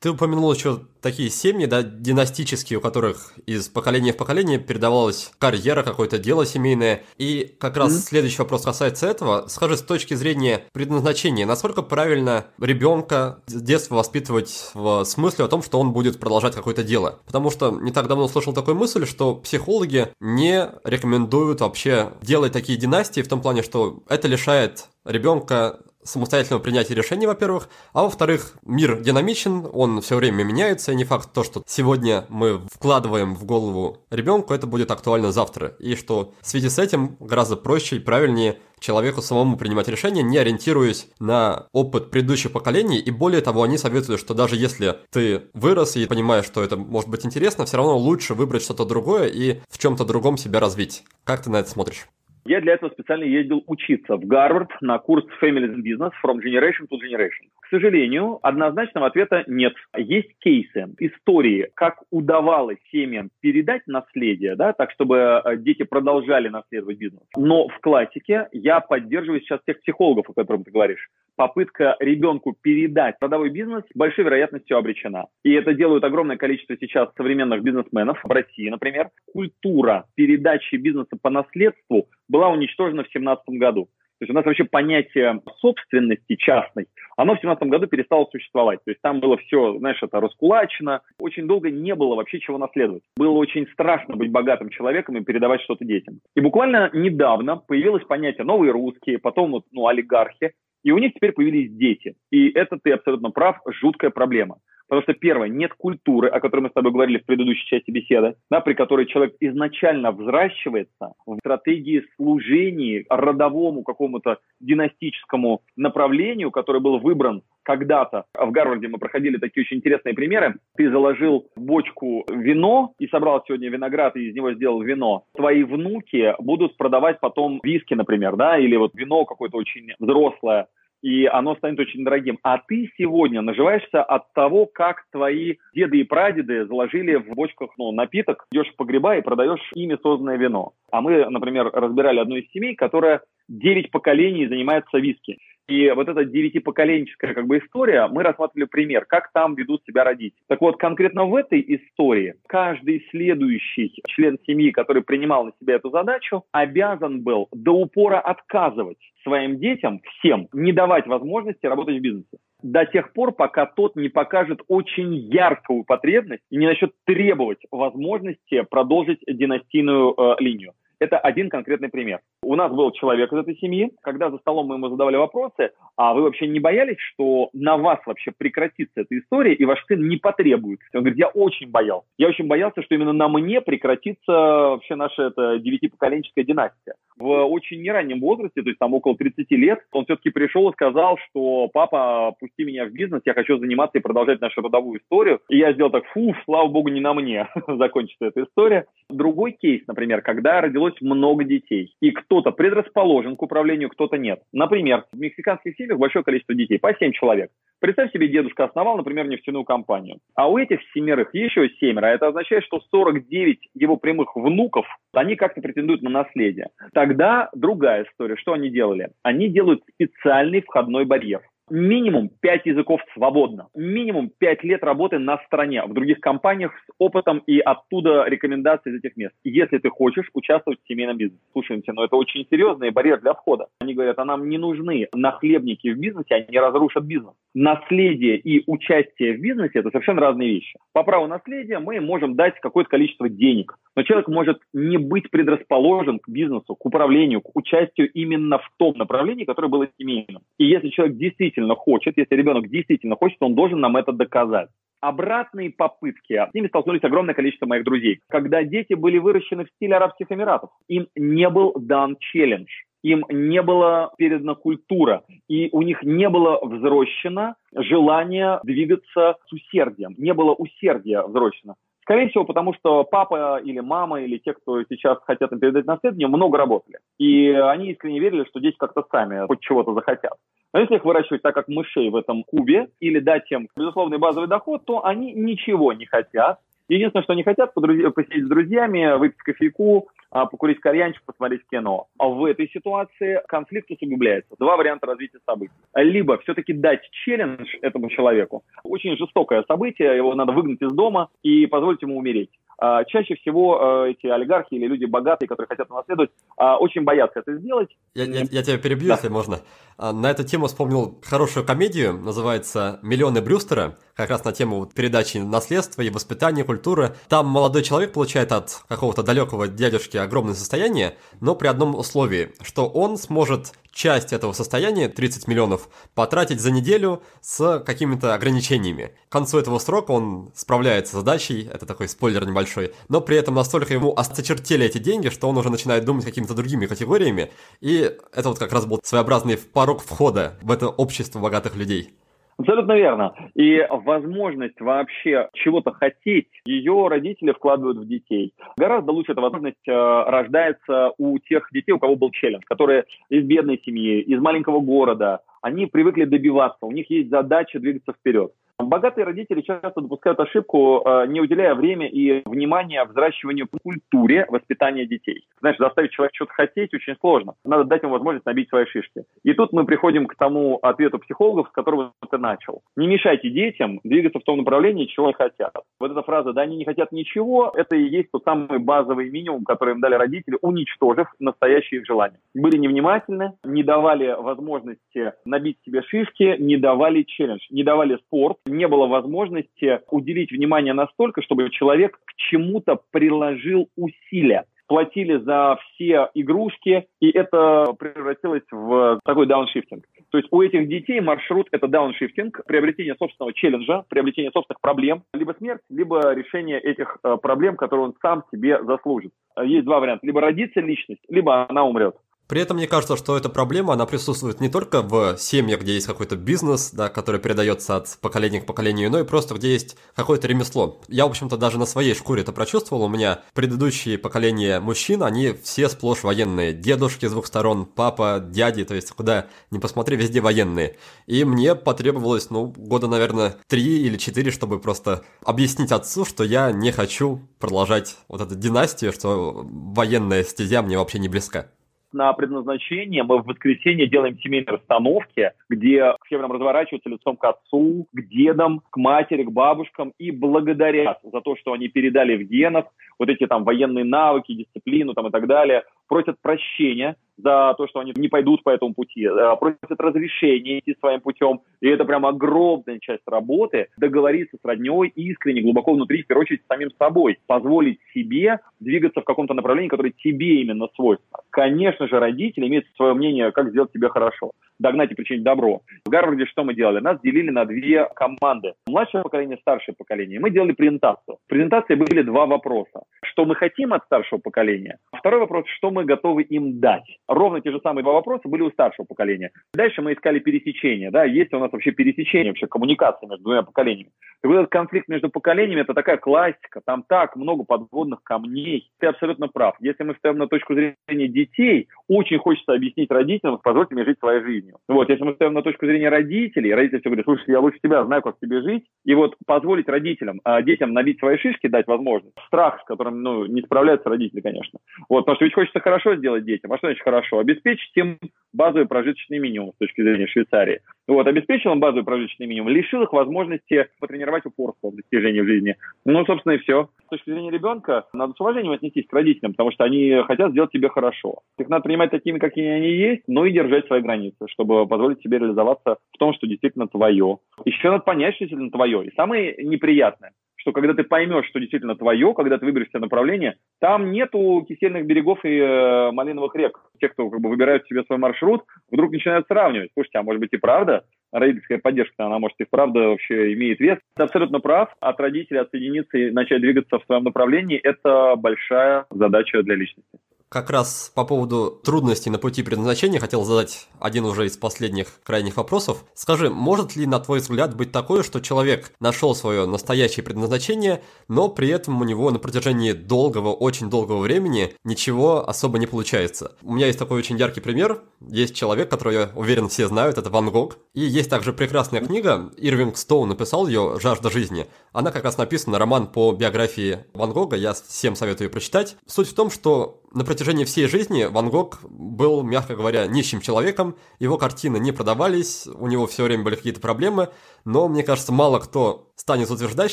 [0.00, 5.82] Ты упомянул еще такие семьи, да, династические, у которых из поколения в поколение передавалась карьера,
[5.82, 7.02] какое-то дело семейное.
[7.16, 8.08] И как раз mm-hmm.
[8.08, 9.46] следующий вопрос касается этого.
[9.48, 15.62] Скажи, с точки зрения предназначения, насколько правильно ребенка с детства воспитывать в смысле о том,
[15.62, 17.18] что он будет продолжать какое-то дело?
[17.26, 22.78] Потому что не так давно слышал такую мысль, что психологи не рекомендуют вообще делать такие
[22.78, 29.00] династии в том плане, что это лишает ребенка самостоятельного принятия решений, во-первых, а во-вторых, мир
[29.00, 33.98] динамичен, он все время меняется, и не факт то, что сегодня мы вкладываем в голову
[34.10, 38.58] ребенку, это будет актуально завтра, и что в связи с этим гораздо проще и правильнее
[38.80, 44.20] человеку самому принимать решения, не ориентируясь на опыт предыдущих поколений, и более того, они советуют,
[44.20, 48.34] что даже если ты вырос и понимаешь, что это может быть интересно, все равно лучше
[48.34, 51.02] выбрать что-то другое и в чем-то другом себя развить.
[51.24, 52.08] Как ты на это смотришь?
[52.48, 56.88] Я для этого специально ездил учиться в Гарвард на курс Families in Business From Generation
[56.90, 57.50] to Generation.
[57.60, 59.74] К сожалению, однозначного ответа нет.
[59.94, 66.96] Есть кейсы, истории, как удавалось семьям передать наследие, да, так чтобы э, дети продолжали наследовать
[66.96, 67.22] бизнес.
[67.36, 71.06] Но в классике я поддерживаю сейчас тех психологов, о которых ты говоришь.
[71.38, 75.26] Попытка ребенку передать родовой бизнес с большой вероятностью обречена.
[75.44, 79.10] И это делают огромное количество сейчас современных бизнесменов в России, например.
[79.32, 83.84] Культура передачи бизнеса по наследству была уничтожена в 2017 году.
[84.18, 86.86] То есть у нас вообще понятие собственности частной,
[87.16, 88.80] оно в 2017 году перестало существовать.
[88.84, 91.02] То есть там было все, знаешь, это раскулачено.
[91.20, 93.04] Очень долго не было вообще чего наследовать.
[93.16, 96.18] Было очень страшно быть богатым человеком и передавать что-то детям.
[96.34, 100.52] И буквально недавно появилось понятие новые русские, потом вот, ну, олигархи.
[100.84, 102.14] И у них теперь появились дети.
[102.30, 104.58] И это, ты абсолютно прав, жуткая проблема.
[104.88, 108.36] Потому что, первое, нет культуры, о которой мы с тобой говорили в предыдущей части беседы,
[108.50, 116.98] да, при которой человек изначально взращивается в стратегии служения родовому какому-то династическому направлению, который был
[116.98, 118.24] выбран когда-то.
[118.34, 120.54] В Гарварде мы проходили такие очень интересные примеры.
[120.74, 125.24] Ты заложил в бочку вино и собрал сегодня виноград и из него сделал вино.
[125.36, 130.68] Твои внуки будут продавать потом виски, например, да, или вот вино какое-то очень взрослое
[131.02, 132.38] и оно станет очень дорогим.
[132.42, 137.92] А ты сегодня наживаешься от того, как твои деды и прадеды заложили в бочках ну,
[137.92, 140.72] напиток, идешь в погреба и продаешь ими созданное вино.
[140.90, 145.38] А мы, например, разбирали одну из семей, которая 9 поколений занимается виски.
[145.68, 150.40] И вот эта девятипоколенческая как бы история, мы рассматривали пример, как там ведут себя родители.
[150.48, 155.90] Так вот, конкретно в этой истории каждый следующий член семьи, который принимал на себя эту
[155.90, 162.38] задачу, обязан был до упора отказывать своим детям, всем, не давать возможности работать в бизнесе
[162.62, 168.62] до тех пор, пока тот не покажет очень яркую потребность и не начнет требовать возможности
[168.62, 170.72] продолжить династийную э, линию.
[171.00, 172.20] Это один конкретный пример.
[172.42, 176.14] У нас был человек из этой семьи, когда за столом мы ему задавали вопросы, а
[176.14, 180.16] вы вообще не боялись, что на вас вообще прекратится эта история, и ваш сын не
[180.16, 180.80] потребует?
[180.94, 182.06] Он говорит, я очень боялся.
[182.18, 186.94] Я очень боялся, что именно на мне прекратится вообще наша эта девятипоколенческая династия.
[187.16, 191.18] В очень нераннем возрасте, то есть там около 30 лет, он все-таки пришел и сказал,
[191.28, 195.40] что папа, пусти меня в бизнес, я хочу заниматься и продолжать нашу родовую историю.
[195.48, 198.86] И я сделал так, фу, слава богу, не на мне закончится эта история.
[199.10, 204.42] Другой кейс, например, когда родилось много детей, и кто-то предрасположен к управлению, кто-то нет.
[204.52, 207.50] Например, в мексиканских семьях большое количество детей, по 7 человек.
[207.80, 210.18] Представь себе, дедушка основал, например, нефтяную компанию.
[210.34, 212.06] А у этих семерых еще семеро.
[212.06, 216.68] Это означает, что 49 его прямых внуков, они как-то претендуют на наследие.
[216.92, 218.36] Тогда другая история.
[218.36, 219.10] Что они делали?
[219.22, 221.42] Они делают специальный входной барьер.
[221.70, 227.38] Минимум 5 языков свободно, минимум 5 лет работы на стороне, в других компаниях с опытом
[227.46, 229.34] и оттуда рекомендации из этих мест.
[229.44, 231.42] Если ты хочешь участвовать в семейном бизнесе.
[231.52, 233.66] Слушайте, но это очень серьезный барьер для входа.
[233.80, 237.34] Они говорят, а нам не нужны нахлебники в бизнесе, они разрушат бизнес.
[237.54, 240.78] Наследие и участие в бизнесе– это совершенно разные вещи.
[240.92, 246.18] По праву наследия мы можем дать какое-то количество денег, но человек может не быть предрасположен
[246.20, 250.42] к бизнесу, к управлению, к участию именно в том направлении, которое было семейным.
[250.58, 254.68] И если человек действительно хочет, если ребенок действительно хочет, он должен нам это доказать
[255.00, 258.20] обратные попытки, с ними столкнулись огромное количество моих друзей.
[258.28, 262.68] Когда дети были выращены в стиле Арабских Эмиратов, им не был дан челлендж,
[263.02, 270.14] им не было передана культура, и у них не было взрощено желание двигаться с усердием,
[270.18, 271.74] не было усердия взрощено.
[272.02, 276.26] Скорее всего, потому что папа или мама, или те, кто сейчас хотят им передать наследие,
[276.26, 277.00] много работали.
[277.18, 280.32] И они искренне верили, что дети как-то сами хоть чего-то захотят.
[280.72, 284.48] Но если их выращивать так, как мышей в этом кубе, или дать им безусловный базовый
[284.48, 286.58] доход, то они ничего не хотят.
[286.88, 292.06] Единственное, что они хотят, посидеть с друзьями, выпить кофейку, а, покурить кальянчик, посмотреть кино.
[292.18, 294.54] А в этой ситуации конфликт усугубляется.
[294.58, 295.72] Два варианта развития событий.
[295.94, 298.62] Либо все-таки дать челлендж этому человеку.
[298.84, 302.50] Очень жестокое событие, его надо выгнать из дома и позволить ему умереть.
[302.80, 307.40] А, чаще всего э, эти олигархи или люди богатые, которые хотят наследовать, а, очень боятся
[307.40, 307.88] это сделать.
[308.14, 309.14] Я, я, я тебя перебью, да.
[309.14, 309.58] если можно.
[309.98, 316.02] На эту тему вспомнил хорошую комедию, называется «Миллионы Брюстера», как раз на тему передачи наследства
[316.02, 317.16] и воспитания, культуры.
[317.28, 322.86] Там молодой человек получает от какого-то далекого дядюшки огромное состояние, но при одном условии, что
[322.86, 329.12] он сможет часть этого состояния, 30 миллионов, потратить за неделю с какими-то ограничениями.
[329.28, 333.54] К концу этого срока он справляется с задачей, это такой спойлер небольшой, но при этом
[333.54, 338.48] настолько ему осточертели эти деньги, что он уже начинает думать какими-то другими категориями, и это
[338.48, 342.17] вот как раз был своеобразный порог входа в это общество богатых людей.
[342.58, 343.34] Абсолютно верно.
[343.54, 348.52] И возможность вообще чего-то хотеть, ее родители вкладывают в детей.
[348.76, 353.44] Гораздо лучше эта возможность э, рождается у тех детей, у кого был челлендж, которые из
[353.44, 358.52] бедной семьи, из маленького города, они привыкли добиваться, у них есть задача двигаться вперед.
[358.78, 365.44] Богатые родители часто допускают ошибку, э, не уделяя время и внимание взращиванию культуре воспитания детей.
[365.58, 367.54] Знаешь, заставить человека что-то хотеть очень сложно.
[367.64, 369.24] Надо дать ему возможность набить свои шишки.
[369.42, 372.82] И тут мы приходим к тому ответу психологов, с которого ты начал.
[372.96, 375.72] Не мешайте детям двигаться в том направлении, чего они хотят.
[375.98, 379.64] Вот эта фраза «да они не хотят ничего»— это и есть тот самый базовый минимум,
[379.64, 382.38] который им дали родители, уничтожив настоящие желания.
[382.54, 388.86] Были невнимательны, не давали возможности набить себе шишки, не давали челлендж, не давали спорт, не
[388.88, 397.06] было возможности уделить внимание настолько, чтобы человек к чему-то приложил усилия платили за все игрушки,
[397.20, 400.04] и это превратилось в такой дауншифтинг.
[400.30, 405.54] То есть у этих детей маршрут– это дауншифтинг, приобретение собственного челленджа, приобретение собственных проблем, либо
[405.58, 409.32] смерть, либо решение этих э, проблем, которые он сам себе заслужит.
[409.62, 410.26] Есть два варианта.
[410.26, 412.16] Либо родится личность, либо она умрет.
[412.48, 416.06] При этом мне кажется, что эта проблема, она присутствует не только в семьях, где есть
[416.06, 420.48] какой-то бизнес, да, который передается от поколения к поколению, но и просто где есть какое-то
[420.48, 420.98] ремесло.
[421.08, 423.02] Я, в общем-то, даже на своей шкуре это прочувствовал.
[423.04, 426.72] У меня предыдущие поколения мужчин, они все сплошь военные.
[426.72, 430.96] Дедушки с двух сторон, папа, дяди, то есть куда ни посмотри, везде военные.
[431.26, 436.72] И мне потребовалось, ну, года, наверное, три или четыре, чтобы просто объяснить отцу, что я
[436.72, 441.66] не хочу продолжать вот эту династию, что военная стезя мне вообще не близка
[442.12, 443.22] на предназначение.
[443.22, 448.82] Мы в воскресенье делаем семейные расстановки, где все прям разворачиваются лицом к отцу, к дедам,
[448.90, 450.12] к матери, к бабушкам.
[450.18, 452.86] И благодарят за то, что они передали в генов
[453.18, 458.00] вот эти там военные навыки, дисциплину там и так далее, просят прощения за то, что
[458.00, 461.60] они не пойдут по этому пути, э, просят разрешения идти своим путем.
[461.80, 466.62] И это прям огромная часть работы, договориться с родней искренне, глубоко внутри, в первую очередь,
[466.62, 471.40] с самим собой, позволить себе двигаться в каком-то направлении, которое тебе именно свойственно.
[471.50, 475.82] Конечно же, родители имеют свое мнение, как сделать тебе хорошо догнать и причинить добро.
[476.04, 477.00] В Гарварде что мы делали?
[477.00, 478.74] Нас делили на две команды.
[478.86, 480.40] Младшее поколение, старшее поколение.
[480.40, 481.38] Мы делали презентацию.
[481.44, 483.02] В презентации были два вопроса.
[483.22, 484.98] Что мы хотим от старшего поколения?
[485.12, 487.18] Второй вопрос, что мы готовы им дать?
[487.28, 489.50] Ровно те же самые два вопроса были у старшего поколения.
[489.74, 491.10] Дальше мы искали пересечение.
[491.10, 491.24] Да?
[491.24, 494.10] Есть у нас вообще пересечение, вообще коммуникация между двумя поколениями.
[494.42, 496.80] И вот этот конфликт между поколениями– это такая классика.
[496.84, 498.90] Там так много подводных камней.
[498.98, 499.76] Ты абсолютно прав.
[499.80, 504.42] Если мы ставим на точку зрения детей, очень хочется объяснить родителям, позвольте мне жить своей
[504.42, 504.78] жизнью.
[504.88, 508.04] Вот, если мы ставим на точку зрения родителей, родители все говорят, слушай, я лучше тебя
[508.04, 512.34] знаю, как тебе жить, и вот позволить родителям, а, детям набить свои шишки, дать возможность.
[512.46, 514.78] Страх, с которым, ну, не справляются родители, конечно.
[515.08, 516.72] Вот, потому что ведь хочется хорошо сделать детям.
[516.72, 517.17] А что значит хорошо?
[517.38, 518.18] Обеспечить им
[518.52, 520.80] базовый прожиточный минимум с точки зрения Швейцарии.
[521.06, 525.76] Вот, обеспечил им базовый прожиточный минимум, лишил их возможности потренировать упорство в достижении жизни.
[526.04, 526.88] Ну, собственно, и все.
[527.06, 530.70] С точки зрения ребенка, надо с уважением отнестись к родителям, потому что они хотят сделать
[530.70, 531.40] тебе хорошо.
[531.58, 535.38] Их надо принимать такими, какими они есть, но и держать свои границы, чтобы позволить себе
[535.38, 537.38] реализоваться в том, что действительно твое.
[537.64, 539.06] Еще надо понять, что действительно твое.
[539.06, 543.56] И самое неприятное, что когда ты поймешь, что действительно твое, когда ты выберешь себе направление,
[543.80, 546.78] там нету кисельных берегов и э, малиновых рек.
[547.00, 549.90] Те, кто как бы выбирают себе свой маршрут, вдруг начинают сравнивать.
[549.94, 551.04] Слушайте, а может быть и правда?
[551.32, 553.98] родительская поддержка, она, может, и правда вообще имеет вес.
[554.16, 554.94] Ты абсолютно прав.
[555.00, 560.18] От родителей отсоединиться и начать двигаться в своем направлении– это большая задача для личности.
[560.48, 565.58] Как раз по поводу трудностей на пути предназначения хотел задать один уже из последних крайних
[565.58, 566.04] вопросов.
[566.14, 571.50] Скажи, может ли, на твой взгляд, быть такое, что человек нашел свое настоящее предназначение, но
[571.50, 576.52] при этом у него на протяжении долгого, очень долгого времени ничего особо не получается?
[576.62, 578.02] У меня есть такой очень яркий пример.
[578.26, 580.78] Есть человек, который, я уверен, все знают, это Ван Гог.
[580.94, 584.66] И есть также прекрасная книга, Ирвинг Стоун написал ее «Жажда жизни».
[584.92, 588.96] Она как раз написана, роман по биографии Ван Гога, я всем советую прочитать.
[589.06, 593.96] Суть в том, что на протяжении всей жизни Ван Гог был, мягко говоря, нищим человеком,
[594.18, 597.28] его картины не продавались, у него все время были какие-то проблемы,
[597.64, 599.92] но мне кажется, мало кто станет утверждать,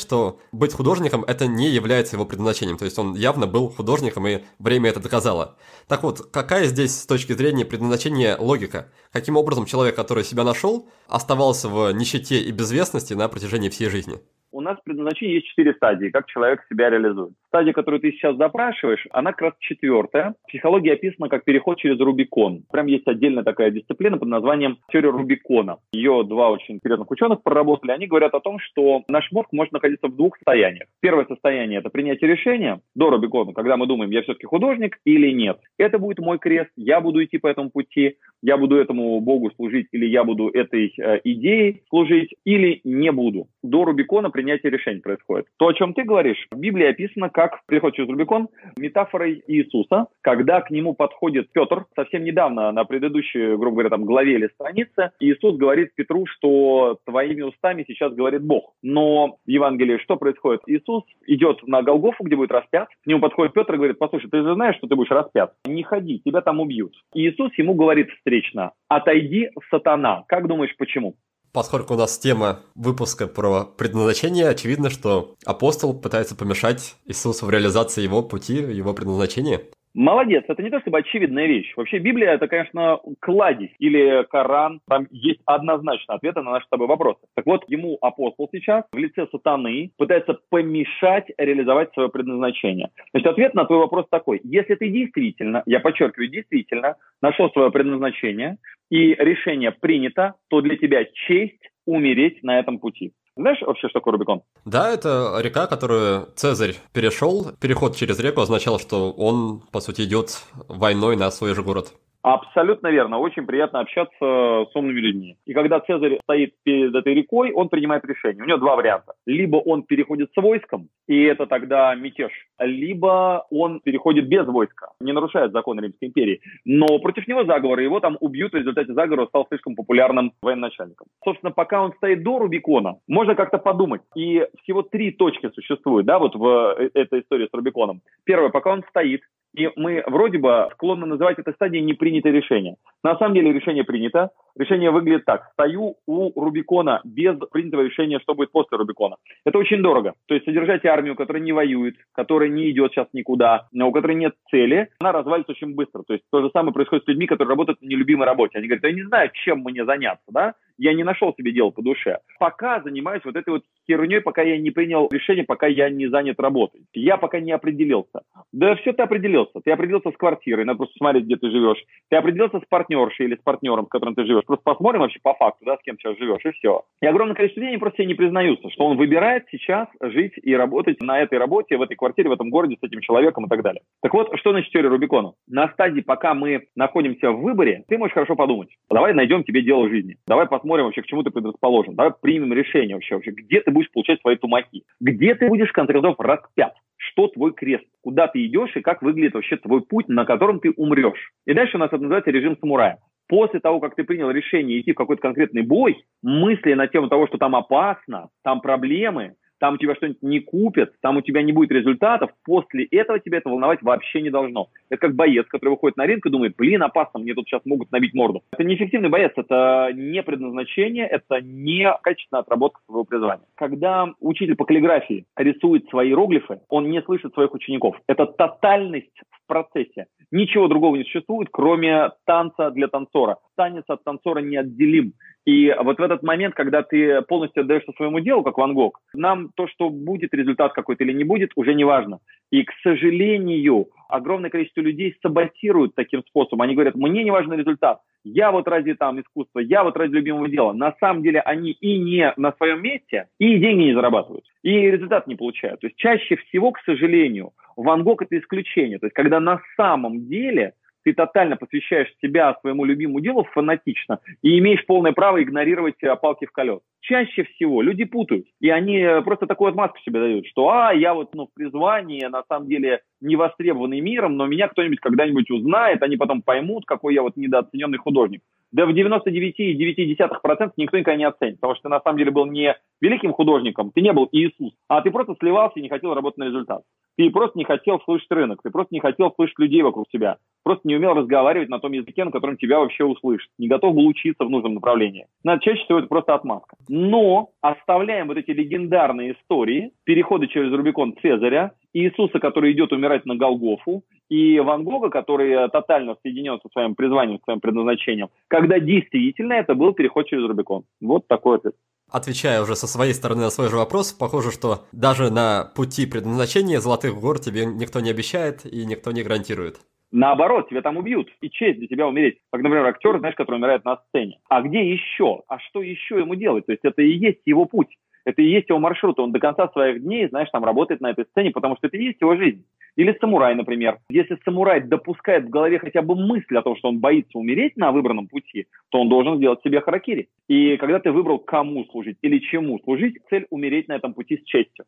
[0.00, 4.42] что быть художником это не является его предназначением, то есть он явно был художником, и
[4.58, 5.54] время это доказало.
[5.86, 8.90] Так вот, какая здесь с точки зрения предназначения логика?
[9.12, 14.20] Каким образом человек, который себя нашел, оставался в нищете и безвестности на протяжении всей жизни?
[14.56, 17.32] У нас в предназначении есть четыре стадии, как человек себя реализует.
[17.48, 20.34] Стадия, которую ты сейчас запрашиваешь, она как раз четвертая.
[20.48, 22.64] Психология описана как переход через Рубикон.
[22.72, 25.76] Прям есть отдельная такая дисциплина под названием теория Рубикона.
[25.92, 27.90] Ее два очень интересных ученых проработали.
[27.90, 30.88] Они говорят о том, что наш мозг может находиться в двух состояниях.
[31.00, 35.58] Первое состояние– это принятие решения до Рубикона, когда мы думаем, я все-таки художник или нет.
[35.76, 39.88] Это будет мой крест, я буду идти по этому пути, я буду этому Богу служить
[39.92, 43.48] или я буду этой э, идее служить или не буду.
[43.62, 45.46] До Рубикона принятие решений происходит.
[45.58, 50.60] То, о чем ты говоришь, в Библии описано как приход через Рубикон метафорой Иисуса, когда
[50.60, 55.56] к нему подходит Петр, совсем недавно на предыдущей, грубо говоря, там главе или странице, Иисус
[55.56, 58.74] говорит Петру, что твоими устами сейчас говорит Бог.
[58.82, 60.62] Но в Евангелии что происходит?
[60.66, 64.42] Иисус идет на Голгофу, где будет распят, к нему подходит Петр и говорит, послушай, ты
[64.42, 65.54] же знаешь, что ты будешь распят.
[65.64, 66.94] Не ходи, тебя там убьют.
[67.14, 70.24] И Иисус ему говорит встречно, отойди, сатана.
[70.28, 71.14] Как думаешь, почему?
[71.56, 78.02] Поскольку у нас тема выпуска про предназначение, очевидно, что апостол пытается помешать Иисусу в реализации
[78.02, 79.62] его пути, его предназначения.
[79.96, 81.72] Молодец, это не то чтобы очевидная вещь.
[81.74, 84.80] Вообще Библия это, конечно, кладезь или Коран.
[84.86, 87.20] Там есть однозначно ответы на наши с тобой вопросы.
[87.34, 92.90] Так вот, ему апостол сейчас в лице сатаны пытается помешать реализовать свое предназначение.
[93.12, 94.42] Значит, ответ на твой вопрос такой.
[94.44, 98.58] Если ты действительно, я подчеркиваю, действительно нашел свое предназначение
[98.90, 103.12] и решение принято, то для тебя честь умереть на этом пути.
[103.36, 104.42] Знаешь вообще, что такое Рубикон?
[104.64, 107.52] Да, это река, которую Цезарь перешел.
[107.60, 111.92] Переход через реку означал, что он, по сути, идет войной на свой же город.
[112.26, 113.20] Абсолютно верно.
[113.20, 115.36] Очень приятно общаться с умными людьми.
[115.46, 118.42] И когда Цезарь стоит перед этой рекой, он принимает решение.
[118.42, 119.12] У него два варианта.
[119.26, 125.12] Либо он переходит с войском, и это тогда мятеж, либо он переходит без войска, не
[125.12, 126.40] нарушает закон Римской империи.
[126.64, 131.06] Но против него заговор, его там убьют, в результате заговора стал слишком популярным военачальником.
[131.22, 134.02] Собственно, пока он стоит до Рубикона, можно как-то подумать.
[134.16, 138.00] И всего три точки существуют, да, вот в э, этой истории с Рубиконом.
[138.24, 139.20] Первое, пока он стоит,
[139.56, 142.76] и мы вроде бы склонны называть это стадией непринятое решение.
[143.02, 144.30] На самом деле решение принято.
[144.56, 145.48] Решение выглядит так.
[145.52, 149.16] Стою у Рубикона без принятого решения, что будет после Рубикона.
[149.44, 150.14] Это очень дорого.
[150.26, 154.34] То есть содержать армию, которая не воюет, которая не идет сейчас никуда, у которой нет
[154.50, 156.02] цели, она развалится очень быстро.
[156.02, 158.58] То есть то же самое происходит с людьми, которые работают на нелюбимой работе.
[158.58, 160.54] Они говорят, я не знаю, чем мне заняться, да?
[160.78, 162.18] Я не нашел себе дело по душе.
[162.38, 166.40] Пока занимаюсь вот этой вот херней, пока я не принял решение, пока я не занят
[166.40, 166.82] работой.
[166.92, 168.22] Я пока не определился.
[168.52, 169.60] Да все ты определился.
[169.64, 171.82] Ты определился с квартирой, надо просто смотреть, где ты живешь.
[172.10, 174.44] Ты определился с партнершей или с партнером, с которым ты живешь.
[174.46, 176.82] Просто посмотрим вообще по факту, да, с кем сейчас живешь, и все.
[177.00, 181.20] И огромное количество людей просто не признаются, что он выбирает сейчас жить и работать на
[181.20, 183.82] этой работе, в этой квартире, в этом городе, с этим человеком и так далее.
[184.02, 185.32] Так вот, что значит теория Рубикона?
[185.48, 188.68] На стадии, пока мы находимся в выборе, ты можешь хорошо подумать.
[188.90, 190.16] Давай найдем тебе дело жизни.
[190.26, 191.94] Давай посмотрим, посмотрим вообще, к чему ты предрасположен.
[191.94, 194.82] Давай примем решение вообще, вообще, где ты будешь получать свои тумаки.
[195.00, 199.02] Где ты будешь, в конце концов, распят что твой крест, куда ты идешь и как
[199.02, 201.30] выглядит вообще твой путь, на котором ты умрешь.
[201.46, 202.98] И дальше у нас это называется режим самурая.
[203.28, 207.26] После того, как ты принял решение идти в какой-то конкретный бой, мысли на тему того,
[207.26, 211.52] что там опасно, там проблемы, там у тебя что-нибудь не купят, там у тебя не
[211.52, 214.68] будет результатов, после этого тебя это волновать вообще не должно.
[214.88, 217.92] Это как боец, который выходит на ринг и думает, блин, опасно, мне тут сейчас могут
[217.92, 218.42] набить морду.
[218.52, 223.44] Это неэффективный боец, это не предназначение, это не качественная отработка своего призвания.
[223.54, 227.96] Когда учитель по каллиграфии рисует свои иероглифы, он не слышит своих учеников.
[228.06, 230.06] Это тотальность процессе.
[230.30, 233.38] Ничего другого не существует, кроме танца для танцора.
[233.56, 235.12] Танец от танцора неотделим.
[235.44, 239.50] И вот в этот момент, когда ты полностью отдаешься своему делу, как Ван Гог, нам
[239.54, 242.18] то, что будет результат какой-то или не будет, уже не важно.
[242.50, 246.62] И, к сожалению, огромное количество людей саботируют таким способом.
[246.62, 250.48] Они говорят, мне не важен результат, я вот ради там искусства, я вот ради любимого
[250.48, 250.72] дела.
[250.72, 255.26] На самом деле они и не на своем месте, и деньги не зарабатывают, и результат
[255.26, 255.80] не получают.
[255.80, 258.98] То есть чаще всего, к сожалению, Ван Гог это исключение.
[258.98, 260.72] То есть когда на самом деле
[261.06, 266.46] ты тотально посвящаешь себя своему любимому делу фанатично и имеешь полное право игнорировать э, палки
[266.46, 266.80] в колес.
[267.00, 271.14] Чаще всего люди путают, и они э, просто такую отмазку себе дают, что а, я
[271.14, 276.02] вот ну, в призвании, на самом деле не востребованный миром, но меня кто-нибудь когда-нибудь узнает,
[276.02, 278.40] они потом поймут, какой я вот недооцененный художник.
[278.76, 282.76] Да в 99,9% никто никогда не оценит, потому что ты на самом деле был не
[283.00, 286.44] великим художником, ты не был Иисус, а ты просто сливался и не хотел работать на
[286.44, 286.82] результат.
[287.16, 290.86] Ты просто не хотел слышать рынок, ты просто не хотел слышать людей вокруг себя, просто
[290.86, 294.44] не умел разговаривать на том языке, на котором тебя вообще услышат, не готов был учиться
[294.44, 295.26] в нужном направлении.
[295.42, 296.76] Но чаще всего это просто отмазка.
[296.86, 303.36] Но оставляем вот эти легендарные истории, переходы через Рубикон Цезаря, Иисуса, который идет умирать на
[303.36, 309.74] Голгофу, и Ван Гога, который тотально соединен со своим призванием, своим предназначением, когда действительно это
[309.74, 310.84] был переход через Рубикон.
[311.00, 311.74] Вот такой ответ.
[312.10, 316.80] Отвечая уже со своей стороны на свой же вопрос, похоже, что даже на пути предназначения
[316.80, 319.76] Золотых гор тебе никто не обещает и никто не гарантирует.
[320.12, 321.28] Наоборот, тебя там убьют.
[321.40, 322.38] И честь для тебя умереть.
[322.52, 324.38] Как, например, актер, знаешь, который умирает на сцене.
[324.48, 325.42] А где еще?
[325.48, 326.66] А что еще ему делать?
[326.66, 327.88] То есть это и есть его путь.
[328.26, 329.20] Это и есть его маршрут.
[329.20, 332.06] Он до конца своих дней, знаешь, там работает на этой сцене, потому что это и
[332.06, 332.64] есть его жизнь.
[332.96, 333.98] Или самурай, например.
[334.10, 337.92] Если самурай допускает в голове хотя бы мысль о том, что он боится умереть на
[337.92, 340.28] выбранном пути, то он должен сделать себе харакири.
[340.48, 344.44] И когда ты выбрал, кому служить или чему служить, цель умереть на этом пути с
[344.44, 344.86] честью.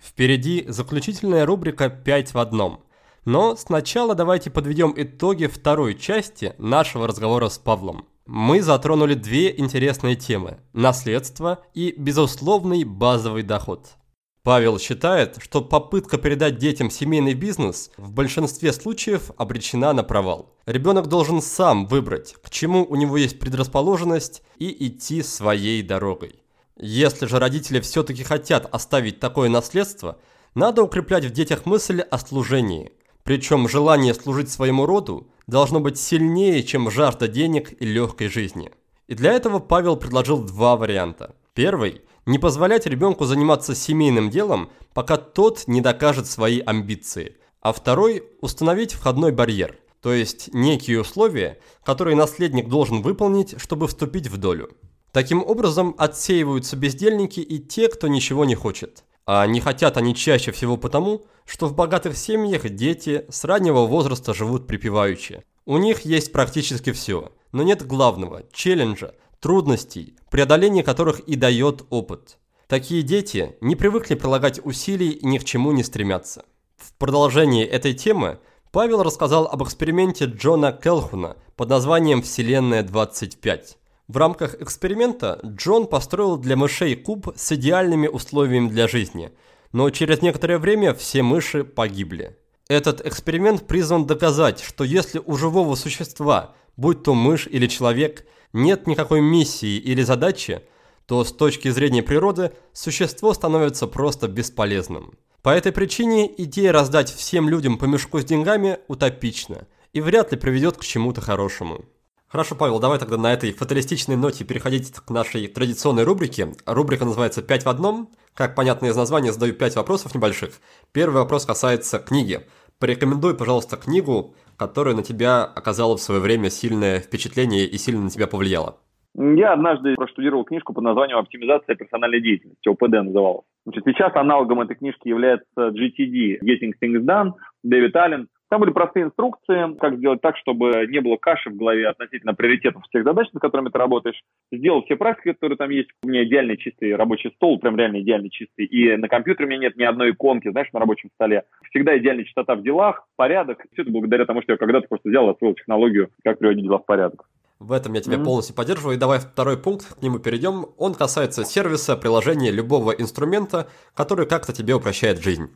[0.00, 2.80] Впереди заключительная рубрика «Пять в одном».
[3.24, 8.06] Но сначала давайте подведем итоги второй части нашего разговора с Павлом.
[8.26, 13.96] Мы затронули две интересные темы– наследство и безусловный базовый доход.
[14.44, 20.54] Павел считает, что попытка передать детям семейный бизнес в большинстве случаев обречена на провал.
[20.66, 26.42] Ребенок должен сам выбрать, к чему у него есть предрасположенность и идти своей дорогой.
[26.76, 30.18] Если же родители все-таки хотят оставить такое наследство,
[30.54, 32.92] надо укреплять в детях мысль о служении.
[33.24, 38.70] Причем желание служить своему роду должно быть сильнее, чем жажда денег и легкой жизни.
[39.06, 41.34] И для этого Павел предложил два варианта.
[41.54, 47.36] Первый– не позволять ребенку заниматься семейным делом, пока тот не докажет свои амбиции.
[47.60, 54.28] А второй– установить входной барьер, то есть некие условия, которые наследник должен выполнить, чтобы вступить
[54.28, 54.70] в долю.
[55.12, 59.04] Таким образом, отсеиваются бездельники и те, кто ничего не хочет.
[59.26, 64.34] А не хотят они чаще всего потому, что в богатых семьях дети с раннего возраста
[64.34, 65.44] живут припеваючи.
[65.64, 72.38] У них есть практически все, но нет главного– челленджа, трудностей, преодоление которых и дает опыт.
[72.66, 76.44] Такие дети не привыкли прилагать усилий и ни к чему не стремятся.
[76.76, 78.38] В продолжении этой темы
[78.72, 83.76] Павел рассказал об эксперименте Джона Келхуна под названием «Вселенная 25».
[84.08, 89.32] В рамках эксперимента Джон построил для мышей куб с идеальными условиями для жизни,
[89.72, 92.36] но через некоторое время все мыши погибли.
[92.68, 98.86] Этот эксперимент призван доказать, что если у живого существа, будь то мышь или человек, нет
[98.86, 100.62] никакой миссии или задачи,
[101.06, 105.18] то с точки зрения природы существо становится просто бесполезным.
[105.42, 110.38] По этой причине идея раздать всем людям по мешку с деньгами утопична и вряд ли
[110.38, 111.84] приведет к чему-то хорошему.
[112.32, 116.48] Хорошо, Павел, давай тогда на этой фаталистичной ноте переходить к нашей традиционной рубрике.
[116.64, 118.08] Рубрика называется «Пять в одном».
[118.32, 120.52] Как понятно из названия, задаю пять вопросов небольших.
[120.94, 122.40] Первый вопрос касается книги.
[122.80, 128.08] Порекомендуй, пожалуйста, книгу, которая на тебя оказала в свое время сильное впечатление и сильно на
[128.08, 128.78] тебя повлияла.
[129.14, 133.44] Я однажды проштудировал книжку под названием «Оптимизация персональной деятельности», ОПД называлась.
[133.66, 138.28] Значит, сейчас аналогом этой книжки является GTD, Getting Things Done, Дэвид Аллен.
[138.52, 142.82] Там были простые инструкции, как сделать так, чтобы не было каши в голове относительно приоритетов
[142.86, 144.22] всех задач, над которыми ты работаешь.
[144.52, 145.88] Сделал все практики, которые там есть.
[146.02, 148.66] У меня идеальный чистый рабочий стол, прям реально идеально чистый.
[148.66, 151.44] И на компьютере у меня нет ни одной иконки, знаешь, на рабочем столе.
[151.70, 153.64] Всегда идеальная частота в делах, порядок.
[153.72, 156.78] Все это благодаря тому, что я когда-то просто взял и освоил технологию, как приводить дела
[156.78, 157.26] в порядок.
[157.58, 158.24] В этом я тебя mm-hmm.
[158.24, 158.96] полностью поддерживаю.
[158.98, 160.66] И давай второй пункт, к нему перейдем.
[160.76, 165.48] Он касается сервиса, приложения, любого инструмента, который как-то тебе упрощает жизнь.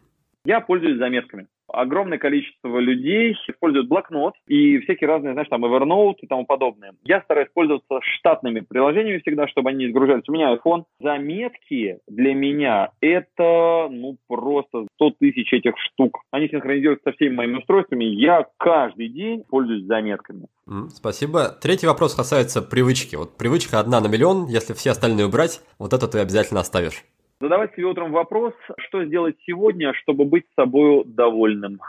[0.47, 1.49] Я пользуюсь заметками.
[1.67, 6.93] Огромное количество людей используют блокнот и всякие разные, знаешь, там Evernote и тому подобное.
[7.03, 10.23] Я стараюсь пользоваться штатными приложениями всегда, чтобы они не загружались.
[10.29, 10.85] У меня iPhone.
[11.01, 16.21] Заметки для меня это, ну, просто 100 тысяч этих штук.
[16.31, 18.05] Они синхронизируются со всеми моими устройствами.
[18.05, 20.47] Я каждый день пользуюсь заметками.
[20.91, 21.49] Спасибо.
[21.61, 23.17] Третий вопрос касается привычки.
[23.17, 24.47] Вот привычка одна на миллион.
[24.47, 27.03] Если все остальные убрать, вот это ты обязательно оставишь.
[27.41, 31.81] Задавать себе утром вопрос, что сделать сегодня, чтобы быть собой довольным.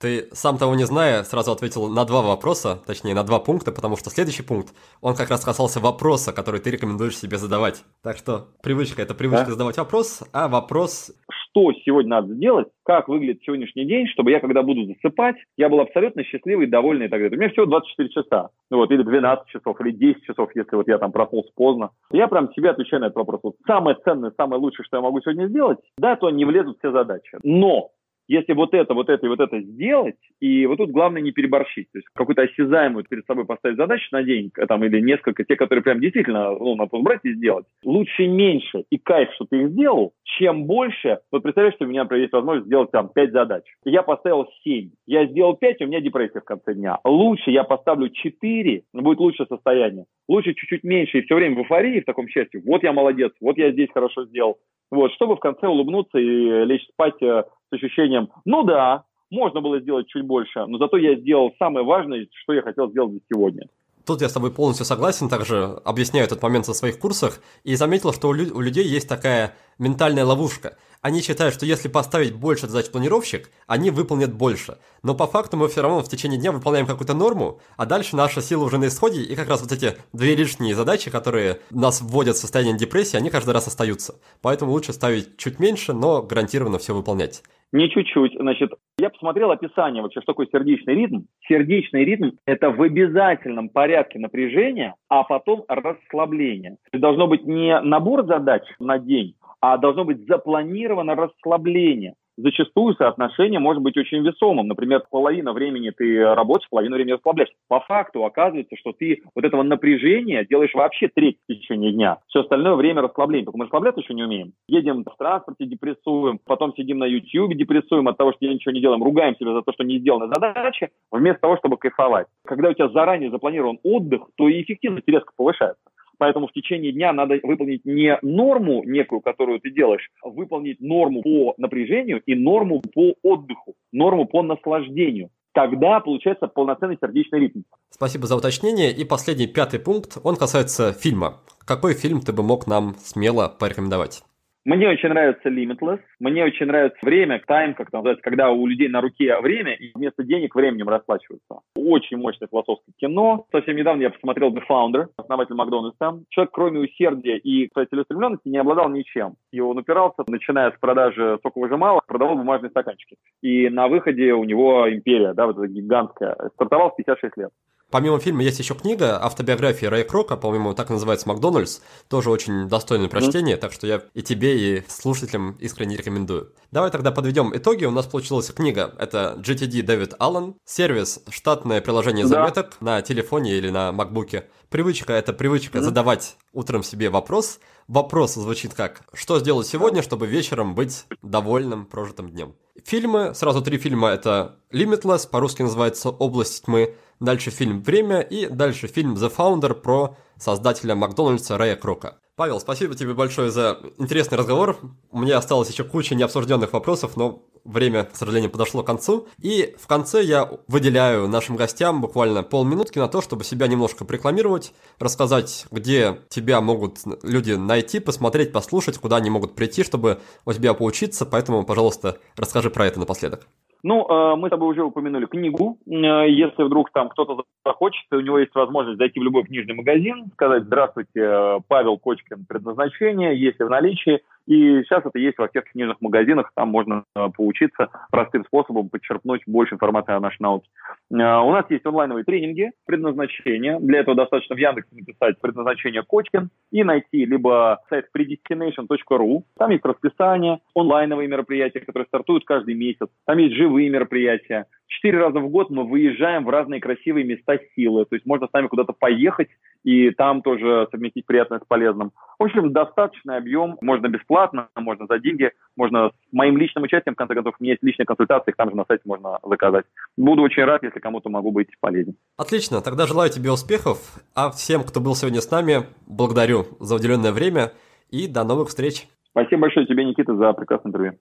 [0.00, 3.96] Ты, сам того не зная, сразу ответил на два вопроса, точнее на два пункта, потому
[3.96, 7.84] что следующий пункт, он как раз касался вопроса, который ты рекомендуешь себе задавать.
[8.02, 9.52] Так что привычка– это привычка да?
[9.52, 11.12] задавать вопрос, а вопрос…
[11.52, 15.80] Что сегодня надо сделать, как выглядит сегодняшний день, чтобы я, когда буду засыпать, я был
[15.80, 17.36] абсолютно счастливый, довольный и так далее.
[17.36, 20.88] У меня всего 24 часа, ну вот, или 12 часов, или 10 часов, если вот
[20.88, 21.90] я там проснулся поздно.
[22.10, 23.40] Я прям себе отвечаю на этот вопрос.
[23.42, 26.90] Вот самое ценное, самое лучшее, что я могу сегодня сделать, да, то не влезут все
[26.90, 27.36] задачи.
[27.42, 27.90] Но
[28.28, 31.90] если вот это, вот это и вот это сделать, и вот тут главное не переборщить,
[31.92, 35.82] то есть какую-то осязаемую перед собой поставить задачу на день, там, или несколько, те, которые
[35.82, 40.12] прям действительно, ну, надо брать и сделать, лучше меньше и кайф, что ты их сделал,
[40.38, 43.64] чем больше, вот представляешь, что у меня есть возможность сделать там 5 задач.
[43.84, 46.98] Я поставил 7, я сделал 5, у меня депрессия в конце дня.
[47.04, 50.06] Лучше я поставлю 4, будет лучше состояние.
[50.28, 52.62] Лучше чуть-чуть меньше и все время в эйфории, в таком счастье.
[52.64, 54.58] Вот я молодец, вот я здесь хорошо сделал.
[54.90, 59.80] Вот, чтобы в конце улыбнуться и лечь спать э, с ощущением, ну да, можно было
[59.80, 63.66] сделать чуть больше, но зато я сделал самое важное, что я хотел сделать сегодня.
[64.04, 68.12] Тут я с тобой полностью согласен, также объясняю этот момент в своих курсах, и заметил,
[68.12, 70.76] что у, лю- у людей есть такая ментальная ловушка.
[71.02, 74.78] Они считают, что если поставить больше задач планировщик, они выполнят больше.
[75.02, 78.42] Но по факту мы все равно в течение дня выполняем какую-то норму, а дальше наша
[78.42, 82.36] сила уже на исходе, и как раз вот эти две лишние задачи, которые нас вводят
[82.36, 84.16] в состояние депрессии, они каждый раз остаются.
[84.42, 87.42] Поэтому лучше ставить чуть меньше, но гарантированно все выполнять.
[87.72, 88.34] Не чуть-чуть.
[88.38, 91.22] Значит, я посмотрел описание вообще, что такое сердечный ритм.
[91.48, 96.76] Сердечный ритм– это в обязательном порядке напряжения, а потом расслабление.
[96.92, 103.82] Должно быть не набор задач на день, а должно быть запланировано расслабление зачастую соотношение может
[103.82, 104.68] быть очень весомым.
[104.68, 107.54] Например, половина времени ты работаешь, половину времени расслабляешься.
[107.68, 112.18] По факту оказывается, что ты вот этого напряжения делаешь вообще треть в течение дня.
[112.28, 113.44] Все остальное время расслабления.
[113.44, 114.52] Только мы расслабляться еще не умеем.
[114.68, 119.02] Едем в транспорте, депрессуем, потом сидим на YouTube, депрессуем от того, что ничего не делаем,
[119.02, 122.26] ругаем себя за то, что не сделаны задачи, вместо того, чтобы кайфовать.
[122.44, 125.82] Когда у тебя заранее запланирован отдых, то и эффективность резко повышается.
[126.22, 131.20] Поэтому в течение дня надо выполнить не норму некую, которую ты делаешь, а выполнить норму
[131.20, 135.30] по напряжению и норму по отдыху, норму по наслаждению.
[135.52, 137.62] Тогда получается полноценный сердечный ритм.
[137.90, 138.92] Спасибо за уточнение.
[138.92, 141.40] И последний, пятый пункт, он касается фильма.
[141.66, 144.22] Какой фильм ты бы мог нам смело порекомендовать?
[144.64, 145.98] Мне очень нравится Limitless.
[146.20, 150.22] Мне очень нравится время, time, как называется, когда у людей на руке время, и вместо
[150.22, 151.60] денег временем расплачиваются.
[151.74, 153.44] Очень мощное философское кино.
[153.50, 156.20] Совсем недавно я посмотрел The Founder, основатель Макдональдса.
[156.28, 159.34] Человек, кроме усердия и своей целеустремленности, не обладал ничем.
[159.50, 163.16] И он упирался, начиная с продажи соковыжималок, продавал бумажные стаканчики.
[163.42, 167.50] И на выходе у него империя, да, вот эта гигантская, стартовал в 56 лет.
[167.92, 173.08] Помимо фильма есть еще книга, автобиография Рэя Крока, по-моему, так называется «Макдональдс», тоже очень достойное
[173.08, 173.60] прочтение, mm-hmm.
[173.60, 176.52] так что я и тебе, и слушателям искренне рекомендую.
[176.70, 177.84] Давай тогда подведем итоги.
[177.84, 182.96] У нас получилась книга, это GTD Дэвид Аллен, сервис, штатное приложение заметок да.
[182.96, 184.46] на телефоне или на макбуке.
[184.70, 185.82] Привычка– это привычка mm-hmm.
[185.82, 187.60] задавать утром себе вопрос.
[187.88, 192.54] Вопрос звучит как «Что сделать сегодня, чтобы вечером быть довольным прожитым днем?»
[192.86, 198.88] Фильмы, сразу три фильма– это Limitless, по-русски называется «Область тьмы», дальше фильм «Время» и дальше
[198.88, 202.18] фильм «The Founder» про создателя Макдональдса Рэя Крока.
[202.34, 204.78] Павел, спасибо тебе большое за интересный разговор.
[205.10, 209.28] У меня осталось еще куча необсужденных вопросов, но время, к сожалению, подошло к концу.
[209.40, 214.72] И в конце я выделяю нашим гостям буквально полминутки на то, чтобы себя немножко рекламировать,
[214.98, 220.74] рассказать, где тебя могут люди найти, посмотреть, послушать, куда они могут прийти, чтобы у тебя
[220.74, 221.26] поучиться.
[221.26, 223.46] Поэтому, пожалуйста, расскажи про это напоследок.
[223.84, 225.78] Ну, э, мы с тобой уже упомянули книгу.
[225.86, 230.26] Э, если вдруг там кто-то захочет, у него есть возможность зайти в любой книжный магазин,
[230.34, 234.20] сказать «Здравствуйте, Павел Кочкин, предназначение», если в наличии.
[234.46, 239.42] И сейчас это есть во всех книжных магазинах, там можно э, поучиться простым способом подчерпнуть
[239.46, 240.68] больше информации о нашей науке.
[241.10, 243.78] Э, у нас есть онлайновые тренинги, предназначение.
[243.80, 249.42] Для этого достаточно в Яндексе написать предназначение Кочкин и найти либо сайт predestination.ru.
[249.58, 253.08] Там есть расписание, онлайновые мероприятия, которые стартуют каждый месяц.
[253.26, 254.66] Там есть живые мероприятия.
[254.96, 258.04] Четыре раза в год мы выезжаем в разные красивые места силы.
[258.04, 259.48] То есть можно с нами куда-то поехать
[259.84, 262.12] и там тоже совместить приятное с полезным.
[262.38, 263.78] В общем, достаточный объем.
[263.80, 267.72] Можно бесплатно, можно за деньги, можно с моим личным участием, в конце концов, у меня
[267.72, 269.86] есть личные консультации, их там же на сайте можно заказать.
[270.18, 272.14] Буду очень рад, если кому-то могу быть полезен.
[272.36, 273.98] Отлично, тогда желаю тебе успехов,
[274.34, 277.72] а всем, кто был сегодня с нами, благодарю за уделенное время
[278.10, 279.06] и до новых встреч.
[279.30, 281.18] Спасибо большое тебе, Никита, за прекрасное интервью.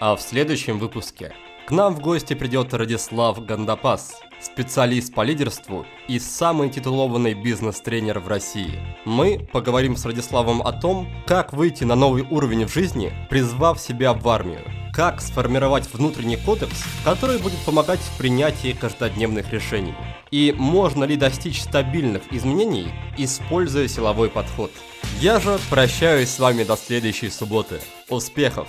[0.00, 1.32] А в следующем выпуске
[1.66, 8.26] к нам в гости придет Радислав Гандапас, специалист по лидерству и самый титулованный бизнес-тренер в
[8.26, 8.80] России.
[9.04, 14.12] Мы поговорим с Радиславом о том, как выйти на новый уровень в жизни, призвав себя
[14.12, 14.62] в армию.
[14.92, 19.94] Как сформировать внутренний кодекс, который будет помогать в принятии каждодневных решений.
[20.32, 24.72] И можно ли достичь стабильных изменений, используя силовой подход.
[25.20, 27.80] Я же прощаюсь с вами до следующей субботы.
[28.08, 28.68] Успехов!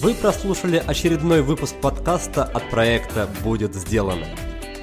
[0.00, 4.26] Вы прослушали очередной выпуск подкаста от проекта «Будет сделано».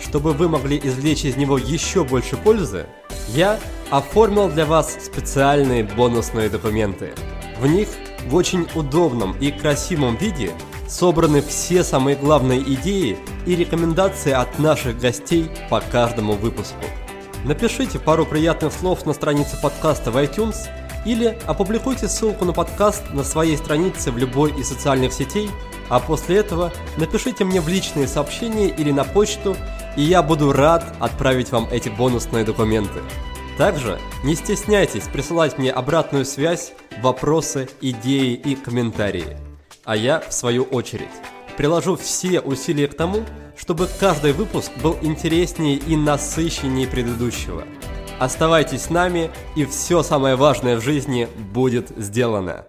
[0.01, 2.87] Чтобы вы могли извлечь из него еще больше пользы,
[3.29, 3.59] я
[3.91, 7.13] оформил для вас специальные бонусные документы.
[7.59, 7.89] В них
[8.27, 10.51] в очень удобном и красивом виде
[10.89, 13.15] собраны все самые главные идеи
[13.45, 16.85] и рекомендации от наших гостей по каждому выпуску.
[17.45, 20.55] Напишите пару приятных слов на странице подкаста в iTunes–
[21.05, 25.49] или опубликуйте ссылку на подкаст на своей странице в любой из социальных сетей,
[25.89, 29.55] а после этого напишите мне в личные сообщения или на почту,
[29.97, 33.01] и я буду рад отправить вам эти бонусные документы.
[33.57, 39.37] Также не стесняйтесь присылать мне обратную связь, вопросы, идеи и комментарии.
[39.83, 41.09] А я, в свою очередь,
[41.57, 43.19] приложу все усилия к тому,
[43.55, 47.63] чтобы каждый выпуск был интереснее и насыщеннее предыдущего–
[48.19, 52.65] Оставайтесь с нами, и все самое важное в жизни будет сделано.